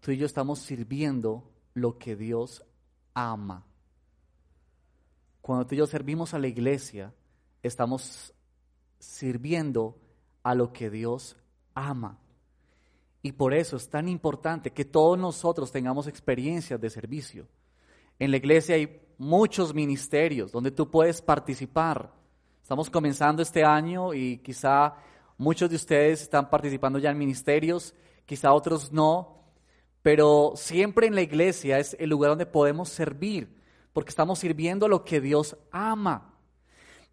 tú 0.00 0.10
y 0.10 0.16
yo 0.16 0.26
estamos 0.26 0.58
sirviendo 0.58 1.50
lo 1.74 1.98
que 1.98 2.16
Dios 2.16 2.64
ama. 3.14 3.66
Cuando 5.50 5.66
tú 5.66 5.74
y 5.74 5.78
yo 5.78 5.86
servimos 5.88 6.32
a 6.32 6.38
la 6.38 6.46
iglesia, 6.46 7.12
estamos 7.60 8.32
sirviendo 9.00 9.98
a 10.44 10.54
lo 10.54 10.72
que 10.72 10.90
Dios 10.90 11.36
ama. 11.74 12.20
Y 13.20 13.32
por 13.32 13.52
eso 13.52 13.76
es 13.76 13.90
tan 13.90 14.08
importante 14.08 14.70
que 14.70 14.84
todos 14.84 15.18
nosotros 15.18 15.72
tengamos 15.72 16.06
experiencias 16.06 16.80
de 16.80 16.88
servicio. 16.88 17.48
En 18.20 18.30
la 18.30 18.36
iglesia 18.36 18.76
hay 18.76 19.00
muchos 19.18 19.74
ministerios 19.74 20.52
donde 20.52 20.70
tú 20.70 20.88
puedes 20.88 21.20
participar. 21.20 22.12
Estamos 22.62 22.88
comenzando 22.88 23.42
este 23.42 23.64
año 23.64 24.14
y 24.14 24.38
quizá 24.38 24.94
muchos 25.36 25.68
de 25.68 25.74
ustedes 25.74 26.22
están 26.22 26.48
participando 26.48 27.00
ya 27.00 27.10
en 27.10 27.18
ministerios, 27.18 27.92
quizá 28.24 28.52
otros 28.52 28.92
no, 28.92 29.42
pero 30.00 30.52
siempre 30.54 31.08
en 31.08 31.16
la 31.16 31.22
iglesia 31.22 31.80
es 31.80 31.96
el 31.98 32.10
lugar 32.10 32.30
donde 32.30 32.46
podemos 32.46 32.88
servir, 32.88 33.58
porque 33.92 34.10
estamos 34.10 34.38
sirviendo 34.38 34.88
lo 34.88 35.04
que 35.04 35.20
Dios 35.20 35.56
ama. 35.70 36.34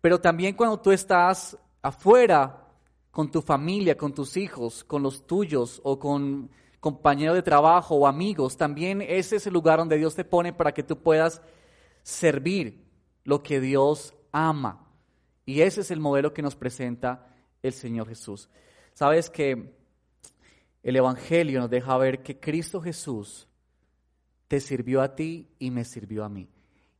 Pero 0.01 0.19
también 0.19 0.55
cuando 0.55 0.79
tú 0.79 0.91
estás 0.91 1.57
afuera 1.81 2.67
con 3.11 3.31
tu 3.31 3.41
familia, 3.41 3.97
con 3.97 4.13
tus 4.13 4.37
hijos, 4.37 4.83
con 4.83 5.01
los 5.01 5.25
tuyos 5.25 5.81
o 5.83 5.97
con 5.97 6.49
compañeros 6.79 7.35
de 7.35 7.41
trabajo 7.41 7.95
o 7.95 8.07
amigos, 8.07 8.57
también 8.57 9.01
ese 9.01 9.37
es 9.37 9.47
el 9.47 9.53
lugar 9.53 9.79
donde 9.79 9.97
Dios 9.97 10.15
te 10.15 10.23
pone 10.23 10.53
para 10.53 10.73
que 10.73 10.83
tú 10.83 11.01
puedas 11.01 11.41
servir 12.03 12.85
lo 13.23 13.41
que 13.41 13.59
Dios 13.59 14.13
ama. 14.31 14.87
Y 15.45 15.61
ese 15.61 15.81
es 15.81 15.91
el 15.91 15.99
modelo 15.99 16.33
que 16.33 16.41
nos 16.41 16.55
presenta 16.55 17.27
el 17.63 17.73
Señor 17.73 18.07
Jesús. 18.07 18.49
Sabes 18.93 19.29
que 19.29 19.75
el 20.83 20.95
Evangelio 20.95 21.59
nos 21.59 21.69
deja 21.69 21.97
ver 21.97 22.21
que 22.21 22.39
Cristo 22.39 22.81
Jesús 22.81 23.47
te 24.47 24.59
sirvió 24.59 25.01
a 25.01 25.15
ti 25.15 25.49
y 25.59 25.71
me 25.71 25.83
sirvió 25.83 26.23
a 26.23 26.29
mí. 26.29 26.49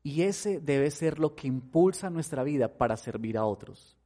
Y 0.04 0.24
ese 0.24 0.60
debe 0.60 0.90
ser 0.92 1.20
lo 1.20 1.36
que 1.36 1.48
impulsa 1.48 2.10
nuestra 2.10 2.44
vida 2.44 2.78
para 2.78 2.98
servir 2.98 3.38
a 3.38 3.46
otros. 3.46 3.98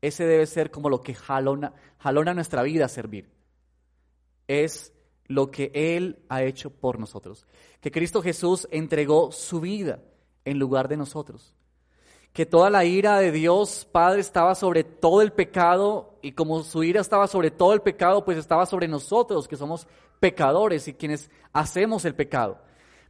Ese 0.00 0.24
debe 0.24 0.46
ser 0.46 0.70
como 0.70 0.88
lo 0.88 1.02
que 1.02 1.14
jalona, 1.14 1.74
jalona 1.98 2.32
nuestra 2.32 2.62
vida 2.62 2.86
a 2.86 2.88
servir. 2.88 3.30
Es 4.48 4.92
lo 5.26 5.50
que 5.50 5.70
Él 5.74 6.24
ha 6.28 6.42
hecho 6.42 6.70
por 6.70 6.98
nosotros. 6.98 7.46
Que 7.80 7.90
Cristo 7.90 8.22
Jesús 8.22 8.66
entregó 8.70 9.30
su 9.30 9.60
vida 9.60 10.00
en 10.44 10.58
lugar 10.58 10.88
de 10.88 10.96
nosotros 10.96 11.54
que 12.32 12.46
toda 12.46 12.70
la 12.70 12.84
ira 12.84 13.18
de 13.18 13.32
Dios 13.32 13.86
Padre 13.90 14.20
estaba 14.20 14.54
sobre 14.54 14.84
todo 14.84 15.20
el 15.22 15.32
pecado 15.32 16.14
y 16.22 16.32
como 16.32 16.62
su 16.62 16.82
ira 16.84 17.00
estaba 17.00 17.26
sobre 17.26 17.50
todo 17.50 17.72
el 17.72 17.82
pecado, 17.82 18.24
pues 18.24 18.38
estaba 18.38 18.66
sobre 18.66 18.86
nosotros 18.86 19.48
que 19.48 19.56
somos 19.56 19.86
pecadores 20.20 20.86
y 20.86 20.94
quienes 20.94 21.30
hacemos 21.52 22.04
el 22.04 22.14
pecado. 22.14 22.58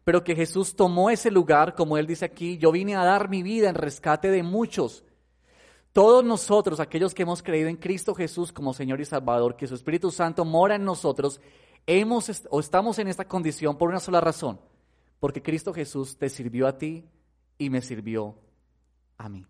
Pero 0.05 0.24
que 0.24 0.34
Jesús 0.34 0.74
tomó 0.74 1.11
ese 1.11 1.30
lugar, 1.30 1.74
como 1.74 1.98
él 1.98 2.07
dice 2.07 2.24
aquí, 2.24 2.59
yo 2.59 2.72
vine 2.72 2.96
a 2.96 3.05
dar 3.05 3.28
mi 3.28 3.42
vida 3.42 3.68
en 3.68 3.74
rescate 3.74 4.30
de 4.30 4.42
muchos. 4.42 5.05
Todos 5.92 6.24
nosotros, 6.24 6.80
aquellos 6.80 7.14
que 7.14 7.22
hemos 7.22 7.42
creído 7.42 7.68
en 7.68 7.76
Cristo 7.76 8.14
Jesús 8.14 8.53
como 8.53 8.72
Señor 8.72 9.01
y 9.01 9.05
Salvador, 9.05 9.57
que 9.57 9.66
su 9.66 9.74
Espíritu 9.74 10.11
Santo 10.11 10.44
mora 10.44 10.76
en 10.76 10.84
nosotros, 10.84 11.40
hemos 11.86 12.46
o 12.48 12.61
estamos 12.61 12.98
en 12.98 13.09
esta 13.09 13.26
condición 13.26 13.76
por 13.76 13.88
una 13.88 14.01
sola 14.01 14.20
razón, 14.20 14.61
porque 15.18 15.42
Cristo 15.42 15.74
Jesús 15.74 16.16
te 16.16 16.28
sirvió 16.28 16.66
a 16.68 16.78
ti 16.78 17.09
y 17.59 17.70
me 17.70 17.82
sirvió 17.82 18.36
a 19.18 19.28
mí. 19.28 19.44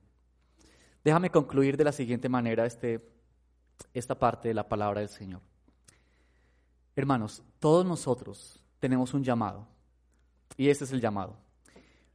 Déjame 1.04 1.30
concluir 1.30 1.76
de 1.76 1.84
la 1.84 1.92
siguiente 1.92 2.28
manera 2.28 2.66
este, 2.66 3.06
esta 3.94 4.18
parte 4.18 4.48
de 4.48 4.54
la 4.54 4.68
palabra 4.68 5.00
del 5.00 5.08
Señor. 5.08 5.42
Hermanos, 6.96 7.42
todos 7.58 7.86
nosotros 7.86 8.62
tenemos 8.78 9.14
un 9.14 9.22
llamado 9.22 9.66
y 10.60 10.68
este 10.68 10.84
es 10.84 10.92
el 10.92 11.00
llamado. 11.00 11.38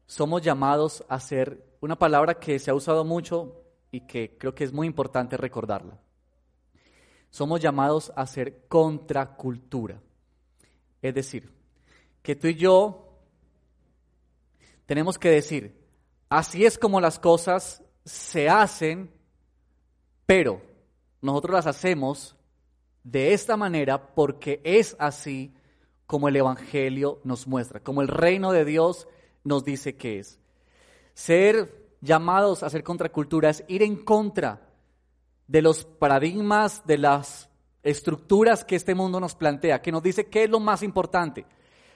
Somos 0.05 0.43
llamados 0.43 1.03
a 1.09 1.19
ser 1.19 1.65
una 1.81 1.97
palabra 1.97 2.35
que 2.35 2.59
se 2.59 2.69
ha 2.69 2.75
usado 2.75 3.03
mucho 3.03 3.63
y 3.89 4.01
que 4.01 4.37
creo 4.37 4.53
que 4.53 4.63
es 4.63 4.71
muy 4.71 4.85
importante 4.85 5.35
recordarla. 5.35 5.97
Somos 7.31 7.59
llamados 7.59 8.13
a 8.15 8.27
ser 8.27 8.67
contracultura. 8.67 9.99
Es 11.01 11.15
decir, 11.15 11.51
que 12.21 12.35
tú 12.35 12.45
y 12.45 12.53
yo 12.53 13.17
tenemos 14.85 15.17
que 15.17 15.31
decir, 15.31 15.83
así 16.29 16.67
es 16.67 16.77
como 16.77 17.01
las 17.01 17.17
cosas 17.17 17.81
se 18.03 18.47
hacen, 18.47 19.11
pero 20.27 20.61
nosotros 21.19 21.55
las 21.55 21.65
hacemos 21.65 22.35
de 23.03 23.33
esta 23.33 23.57
manera 23.57 24.13
porque 24.13 24.61
es 24.63 24.95
así 24.99 25.51
como 26.07 26.27
el 26.27 26.35
Evangelio 26.35 27.19
nos 27.23 27.47
muestra, 27.47 27.79
como 27.79 28.01
el 28.01 28.07
reino 28.07 28.51
de 28.51 28.65
Dios 28.65 29.07
nos 29.43 29.63
dice 29.63 29.95
que 29.95 30.19
es. 30.19 30.39
Ser 31.13 31.85
llamados 32.01 32.63
a 32.63 32.69
ser 32.69 32.83
contracultura 32.83 33.49
es 33.49 33.63
ir 33.67 33.81
en 33.83 33.95
contra 33.95 34.61
de 35.47 35.61
los 35.61 35.85
paradigmas, 35.85 36.85
de 36.85 36.97
las 36.97 37.49
estructuras 37.83 38.65
que 38.65 38.75
este 38.75 38.95
mundo 38.95 39.19
nos 39.19 39.35
plantea, 39.35 39.81
que 39.81 39.91
nos 39.91 40.03
dice 40.03 40.27
qué 40.27 40.43
es 40.43 40.49
lo 40.49 40.59
más 40.59 40.83
importante. 40.83 41.45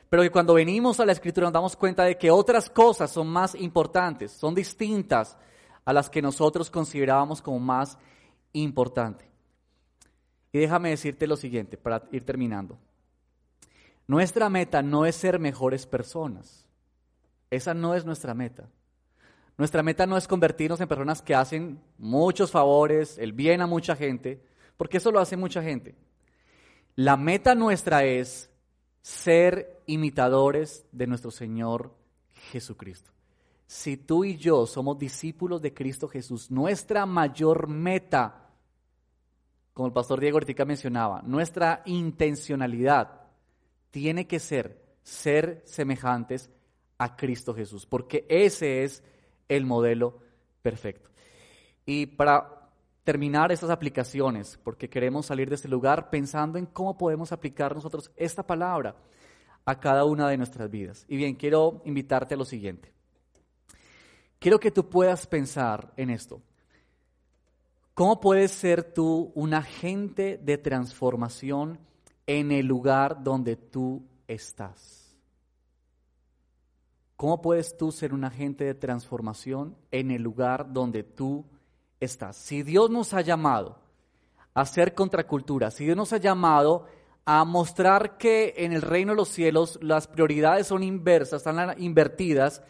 Pero 0.10 0.24
que 0.24 0.32
cuando 0.32 0.56
venimos 0.56 1.00
a 1.00 1.06
la 1.06 1.12
escritura 1.12 1.48
nos 1.48 1.54
damos 1.54 1.76
cuenta 1.76 2.04
de 2.04 2.18
que 2.18 2.32
otras 2.32 2.70
cosas 2.70 3.12
son 3.12 3.28
más 3.28 3.54
importantes, 3.56 4.32
son 4.32 4.56
distintas 4.56 5.38
a 5.86 5.94
las 5.94 6.10
que 6.10 6.22
nosotros 6.22 6.70
considerábamos 6.70 7.42
como 7.42 7.60
más 7.60 7.98
importantes. 8.54 9.28
Y 10.52 10.60
déjame 10.60 10.90
decirte 10.90 11.28
lo 11.28 11.36
siguiente 11.36 11.78
para 11.78 12.04
ir 12.12 12.26
terminando. 12.26 12.78
Nuestra 14.10 14.50
meta 14.50 14.82
no 14.82 15.06
es 15.06 15.16
ser 15.16 15.38
mejores 15.38 15.86
personas. 15.86 16.66
Esa 17.52 17.76
no 17.76 17.94
es 17.94 18.06
nuestra 18.06 18.34
meta. 18.34 18.68
Nuestra 19.56 19.84
meta 19.84 20.08
no 20.08 20.18
es 20.18 20.28
convertirnos 20.28 20.82
en 20.82 20.88
personas 20.88 21.22
que 21.22 21.36
hacen 21.36 21.80
muchos 22.00 22.50
favores, 22.50 23.20
el 23.20 23.34
bien 23.34 23.62
a 23.62 23.68
mucha 23.68 23.96
gente, 23.96 24.44
porque 24.78 24.98
eso 24.98 25.12
lo 25.12 25.20
hace 25.20 25.38
mucha 25.38 25.62
gente. 25.62 25.94
La 26.96 27.18
meta 27.18 27.54
nuestra 27.54 28.04
es 28.04 28.50
ser 29.04 29.84
imitadores 29.86 30.88
de 30.92 31.06
nuestro 31.06 31.30
Señor 31.30 31.94
Jesucristo. 32.52 33.12
Si 33.68 33.96
tú 33.96 34.26
y 34.26 34.38
yo 34.38 34.66
somos 34.66 34.98
discípulos 34.98 35.62
de 35.62 35.76
Cristo 35.76 36.08
Jesús, 36.08 36.50
nuestra 36.50 37.06
mayor 37.06 37.68
meta 37.68 38.50
como 39.72 39.86
el 39.86 39.94
pastor 39.94 40.20
Diego 40.20 40.38
Ortica 40.38 40.66
mencionaba, 40.66 41.22
nuestra 41.22 41.84
intencionalidad 41.86 43.19
tiene 43.92 44.28
que 44.28 44.40
ser 44.40 44.90
ser 45.04 45.62
semejantes 45.66 46.50
a 46.98 47.16
Cristo 47.16 47.54
Jesús, 47.54 47.86
porque 47.86 48.26
ese 48.30 48.84
es 48.84 49.04
el 49.48 49.66
modelo 49.66 50.20
perfecto. 50.62 51.10
Y 51.86 52.06
para 52.06 52.70
terminar 53.04 53.52
estas 53.52 53.70
aplicaciones, 53.70 54.60
porque 54.64 54.90
queremos 54.90 55.26
salir 55.26 55.50
de 55.50 55.56
este 55.56 55.68
lugar 55.68 56.10
pensando 56.10 56.60
en 56.60 56.68
cómo 56.68 56.98
podemos 56.98 57.32
aplicar 57.32 57.74
nosotros 57.74 58.12
esta 58.16 58.46
palabra 58.46 58.96
a 59.66 59.80
cada 59.80 60.06
una 60.06 60.30
de 60.30 60.38
nuestras 60.38 60.70
vidas. 60.70 61.06
Y 61.08 61.18
bien, 61.18 61.36
quiero 61.36 61.82
invitarte 61.86 62.36
a 62.36 62.38
lo 62.38 62.46
siguiente. 62.46 62.94
Quiero 64.38 64.60
que 64.60 64.72
tú 64.72 64.88
puedas 64.90 65.26
pensar 65.26 65.92
en 65.98 66.12
esto. 66.12 66.42
¿Cómo 67.94 68.20
puedes 68.20 68.52
ser 68.52 68.84
tú 68.84 69.32
un 69.36 69.54
agente 69.54 70.40
de 70.42 70.58
transformación 70.58 71.80
en 72.30 72.52
el 72.52 72.68
lugar 72.68 73.24
donde 73.24 73.56
tú 73.56 74.06
estás? 74.28 75.18
¿Cómo 77.16 77.42
puedes 77.42 77.76
tú 77.76 77.92
ser 77.92 78.14
un 78.14 78.24
agente 78.24 78.66
de 78.66 78.76
transformación 78.76 79.76
en 79.90 80.12
el 80.12 80.22
lugar 80.22 80.72
donde 80.72 81.02
tú 81.04 81.44
estás? 82.00 82.38
Si 82.38 82.62
Dios 82.62 82.92
nos 82.92 83.16
ha 83.16 83.22
llamado 83.22 83.80
a 84.54 84.64
ser 84.68 84.94
contracultura, 84.94 85.72
si 85.72 85.86
Dios 85.86 85.98
nos 85.98 86.14
ha 86.14 86.18
llamado 86.18 86.86
a 87.26 87.44
mostrar 87.46 88.20
que 88.20 88.54
en 88.58 88.74
el 88.74 88.84
reino 88.84 89.14
de 89.14 89.18
los 89.18 89.30
cielos 89.30 89.80
las 89.82 90.08
prioridades 90.08 90.68
son 90.68 90.84
inversas, 90.84 91.46
están 91.46 91.82
invertidas, 91.82 92.62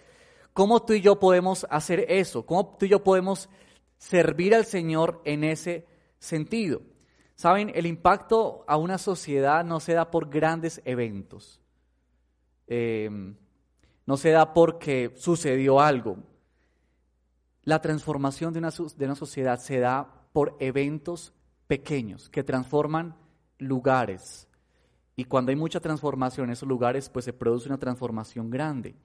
¿cómo 0.53 0.83
tú 0.83 0.93
y 0.93 1.01
yo 1.01 1.19
podemos 1.19 1.67
hacer 1.69 2.05
eso? 2.07 2.45
¿Cómo 2.45 2.77
tú 2.79 2.85
y 2.85 2.89
yo 2.89 3.03
podemos 3.03 3.49
servir 3.97 4.55
al 4.55 4.65
Señor 4.65 5.21
en 5.25 5.43
ese 5.43 5.85
sentido. 6.17 6.81
Saben, 7.39 7.71
el 7.73 7.85
impacto 7.85 8.65
a 8.67 8.75
una 8.75 8.97
sociedad 8.97 9.63
no 9.63 9.79
se 9.79 9.93
da 9.93 10.11
por 10.11 10.29
grandes 10.29 10.81
eventos. 10.83 11.61
Em, 12.67 13.33
no 14.05 14.17
se 14.17 14.31
da 14.31 14.53
porque 14.53 15.13
sucedió 15.15 15.79
algo. 15.79 16.17
La 17.63 17.79
transformación 17.79 18.51
de 18.51 18.59
una, 18.59 18.71
de 18.71 19.05
una 19.05 19.15
sociedad 19.15 19.57
se 19.57 19.79
da 19.79 20.05
por 20.33 20.57
eventos 20.59 21.31
pequeños 21.65 22.29
que 22.29 22.43
transforman 22.43 23.15
lugares. 23.57 24.49
Y 25.15 25.23
cuando 25.23 25.51
hay 25.51 25.55
mucha 25.55 25.79
transformación 25.79 26.47
en 26.47 26.51
esos 26.51 26.67
lugares, 26.67 27.07
pues 27.07 27.23
se 27.23 27.31
produce 27.31 27.69
una 27.69 27.79
transformación 27.79 28.49
grande. 28.49 28.97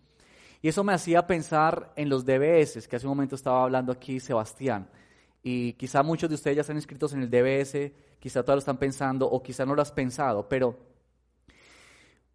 Y 0.60 0.66
eso 0.66 0.82
me 0.82 0.92
hacía 0.92 1.24
pensar 1.28 1.92
en 1.94 2.08
los 2.08 2.24
DBS, 2.24 2.88
que 2.88 2.96
hace 2.96 3.06
un 3.06 3.12
momento 3.12 3.36
estaba 3.36 3.62
hablando 3.62 3.92
aquí 3.92 4.18
Sebastián. 4.18 4.88
Y 5.46 5.74
quizá 5.74 6.02
muchos 6.02 6.30
de 6.30 6.36
ustedes 6.36 6.56
ya 6.56 6.60
están 6.62 6.76
inscritos 6.76 7.12
en 7.12 7.20
el 7.20 7.30
DBS, 7.30 7.92
quizá 8.18 8.42
todos 8.42 8.56
lo 8.56 8.58
están 8.60 8.78
pensando 8.78 9.30
o 9.30 9.42
quizá 9.42 9.66
no 9.66 9.74
lo 9.74 9.82
has 9.82 9.92
pensado, 9.92 10.48
pero 10.48 10.74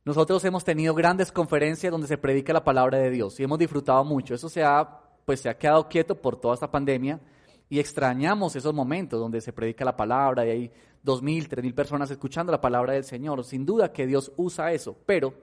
nosotros 0.05 0.45
hemos 0.45 0.64
tenido 0.64 0.93
grandes 0.93 1.32
conferencias 1.32 1.91
donde 1.91 2.07
se 2.07 2.20
predica 2.20 2.53
la 2.53 2.64
palabra 2.64 2.99
de 2.99 3.10
Dios 3.10 3.39
y 3.39 3.43
hemos 3.43 3.57
disfrutado 3.57 4.05
mucho. 4.05 4.36
Eso 4.36 4.47
se 4.47 4.64
ha, 4.64 5.01
pues, 5.26 5.41
se 5.41 5.49
ha 5.49 5.57
quedado 5.57 5.89
quieto 5.89 6.22
por 6.22 6.39
toda 6.39 6.53
esta 6.53 6.70
pandemia 6.70 7.20
y 7.68 7.80
extrañamos 7.80 8.55
esos 8.55 8.76
momentos 8.76 9.20
donde 9.20 9.41
se 9.41 9.53
predica 9.53 9.84
la 9.84 9.97
palabra 9.97 10.45
y 10.45 10.49
hay 10.51 10.72
dos 11.01 11.24
mil, 11.24 11.49
tres 11.49 11.64
mil 11.64 11.74
personas 11.74 12.12
escuchando 12.12 12.51
la 12.51 12.62
palabra 12.62 12.93
del 12.93 13.05
Señor. 13.05 13.43
Sin 13.43 13.66
duda 13.66 13.91
que 13.91 14.05
Dios 14.05 14.32
usa 14.38 14.72
eso, 14.72 14.95
pero 15.07 15.34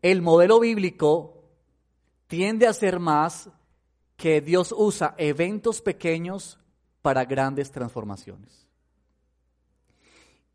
el 0.00 0.22
modelo 0.22 0.60
bíblico 0.60 1.42
tiende 2.28 2.68
a 2.68 2.72
ser 2.72 3.00
más 3.00 3.50
que 4.22 4.40
Dios 4.40 4.72
usa 4.78 5.16
eventos 5.18 5.82
pequeños 5.82 6.56
para 7.02 7.24
grandes 7.24 7.72
transformaciones. 7.72 8.68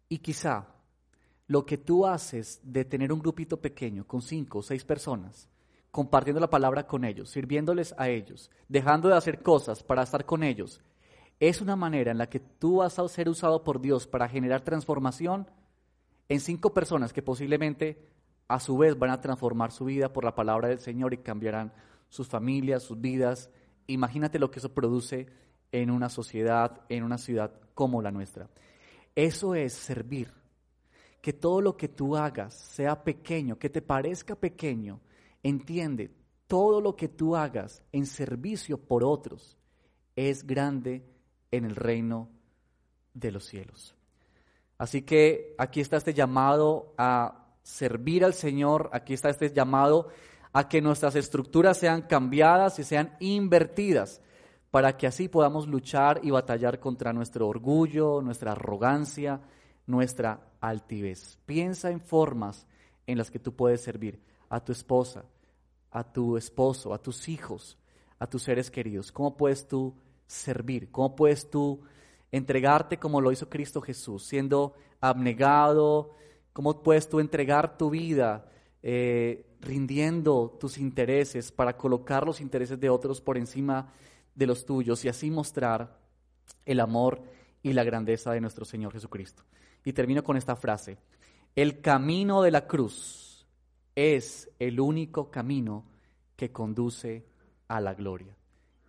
Y 0.08 0.20
quizá 0.20 0.68
lo 1.48 1.66
que 1.66 1.78
tú 1.78 2.08
haces 2.08 2.62
de 2.64 2.86
tener 2.86 3.12
un 3.12 3.20
grupito 3.20 3.60
pequeño 3.60 4.08
con 4.08 4.22
cinco 4.22 4.60
o 4.60 4.64
seis 4.64 4.86
personas, 4.86 5.50
compartiendo 5.92 6.40
la 6.40 6.50
palabra 6.50 6.88
con 6.88 7.04
ellos, 7.04 7.30
sirviéndoles 7.30 7.94
a 7.98 8.08
ellos, 8.08 8.50
dejando 8.70 9.10
de 9.10 9.18
hacer 9.18 9.44
cosas 9.44 9.84
para 9.84 10.04
estar 10.04 10.24
con 10.24 10.44
ellos, 10.44 10.80
es 11.38 11.60
una 11.60 11.76
manera 11.76 12.12
en 12.12 12.20
la 12.20 12.30
que 12.30 12.40
tú 12.40 12.78
vas 12.78 12.98
a 12.98 13.08
ser 13.10 13.28
usado 13.28 13.66
por 13.66 13.82
Dios 13.82 14.08
para 14.08 14.30
generar 14.30 14.62
transformación 14.62 15.46
en 16.30 16.40
cinco 16.40 16.74
personas 16.74 17.12
que 17.12 17.22
posiblemente 17.22 18.02
a 18.48 18.62
su 18.62 18.78
vez 18.78 18.98
van 18.98 19.10
a 19.10 19.20
transformar 19.20 19.74
su 19.74 19.84
vida 19.84 20.14
por 20.14 20.24
la 20.24 20.36
palabra 20.36 20.70
del 20.70 20.80
Señor 20.80 21.14
y 21.14 21.18
cambiarán 21.18 21.74
sus 22.10 22.28
familias, 22.28 22.84
sus 22.84 23.00
vidas. 23.00 23.50
Imagínate 23.88 24.40
lo 24.40 24.52
que 24.52 24.60
eso 24.60 24.74
produce 24.74 25.28
en 25.72 25.92
una 25.92 26.10
sociedad, 26.10 26.82
en 26.90 27.04
una 27.04 27.18
ciudad 27.18 27.60
como 27.74 28.02
la 28.02 28.12
nuestra. 28.12 28.50
Eso 29.16 29.56
es 29.56 29.74
servir. 29.74 30.32
Que 31.22 31.34
todo 31.34 31.62
lo 31.62 31.76
que 31.76 31.88
tú 31.88 32.16
hagas 32.16 32.54
sea 32.54 33.04
pequeño, 33.04 33.58
que 33.58 33.70
te 33.70 33.82
parezca 33.82 34.36
pequeño. 34.36 35.02
Entiende, 35.44 36.12
todo 36.48 36.80
lo 36.82 36.96
que 36.96 37.10
tú 37.10 37.36
hagas 37.36 37.84
en 37.92 38.06
servicio 38.06 38.78
por 38.78 39.04
otros 39.04 39.58
es 40.16 40.46
grande 40.46 41.04
en 41.52 41.66
el 41.66 41.76
reino 41.76 42.30
de 43.14 43.32
los 43.32 43.46
cielos. 43.46 43.96
Así 44.78 45.02
que 45.02 45.56
aquí 45.58 45.82
está 45.82 45.98
este 45.98 46.14
llamado 46.14 46.94
a 46.98 47.48
servir 47.64 48.24
al 48.24 48.34
Señor, 48.34 48.90
aquí 48.94 49.14
está 49.14 49.30
este 49.30 49.52
llamado 49.52 50.10
a 50.54 50.68
que 50.68 50.82
nuestras 50.82 51.16
estructuras 51.16 51.78
sean 51.78 52.04
cambiadas 52.04 52.80
y 52.80 52.84
sean 52.84 53.16
invertidas 53.20 54.22
para 54.72 54.98
que 54.98 55.08
así 55.08 55.28
podamos 55.28 55.68
luchar 55.68 56.20
y 56.24 56.32
batallar 56.32 56.80
contra 56.80 57.14
nuestro 57.14 57.48
orgullo, 57.48 58.22
nuestra 58.22 58.52
arrogancia, 58.52 59.42
nuestra 59.86 60.52
altivez. 60.60 61.40
Piensa 61.46 61.92
en 61.92 62.02
formas 62.02 62.68
en 63.06 63.18
las 63.18 63.32
que 63.32 63.40
tú 63.40 63.56
puedes 63.56 63.82
servir 63.82 64.22
a 64.50 64.60
tu 64.60 64.72
esposa, 64.72 65.26
a 65.92 66.04
tu 66.04 66.38
esposo, 66.38 66.94
a 66.94 67.02
tus 67.02 67.30
hijos, 67.30 67.78
a 68.20 68.28
tus 68.28 68.44
seres 68.44 68.70
queridos. 68.70 69.12
¿Cómo 69.12 69.38
puedes 69.38 69.68
tú 69.68 69.96
servir? 70.26 70.92
¿Cómo 70.92 71.16
puedes 71.16 71.50
tú 71.50 71.82
entregarte 72.32 72.98
como 72.98 73.22
lo 73.22 73.32
hizo 73.32 73.50
Cristo 73.50 73.82
Jesús, 73.82 74.26
siendo 74.26 74.74
abnegado, 75.00 76.18
¿Cómo 76.58 76.82
puedes 76.82 77.08
tú 77.08 77.20
entregar 77.20 77.78
tu 77.78 77.92
vida 77.92 78.50
eh, 78.82 79.46
rindiendo 79.62 80.58
tus 80.60 80.78
intereses 80.78 81.52
para 81.52 81.78
colocar 81.78 82.26
los 82.26 82.42
intereses 82.42 82.80
de 82.80 82.90
otros 82.90 83.22
por 83.22 83.38
encima 83.38 83.92
de 84.36 84.48
los 84.48 84.66
tuyos 84.66 85.04
y 85.04 85.10
así 85.10 85.32
mostrar 85.32 86.00
el 86.66 86.80
amor 86.80 87.22
y 87.64 87.74
la 87.74 87.84
grandeza 87.84 88.32
de 88.32 88.42
nuestro 88.42 88.66
Señor 88.66 88.94
Jesucristo? 88.94 89.44
Y 89.84 89.94
termino 89.94 90.24
con 90.24 90.38
esta 90.38 90.56
frase. 90.56 90.98
El 91.56 91.82
camino 91.82 92.42
de 92.42 92.52
la 92.52 92.68
cruz 92.68 93.48
es 93.96 94.50
el 94.60 94.80
único 94.80 95.32
camino 95.32 95.86
que 96.36 96.52
conduce 96.52 97.26
a 97.68 97.82
la 97.82 97.96
gloria. 97.96 98.36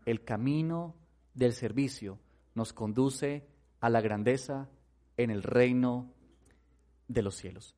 El 0.04 0.22
camino 0.22 0.94
del 1.34 1.54
servicio 1.54 2.18
nos 2.54 2.72
conduce 2.72 3.46
a 3.80 3.88
la 3.88 4.00
grandeza 4.00 4.68
en 5.16 5.30
el 5.30 5.42
reino 5.42 6.12
de 7.06 7.22
los 7.22 7.36
cielos. 7.36 7.77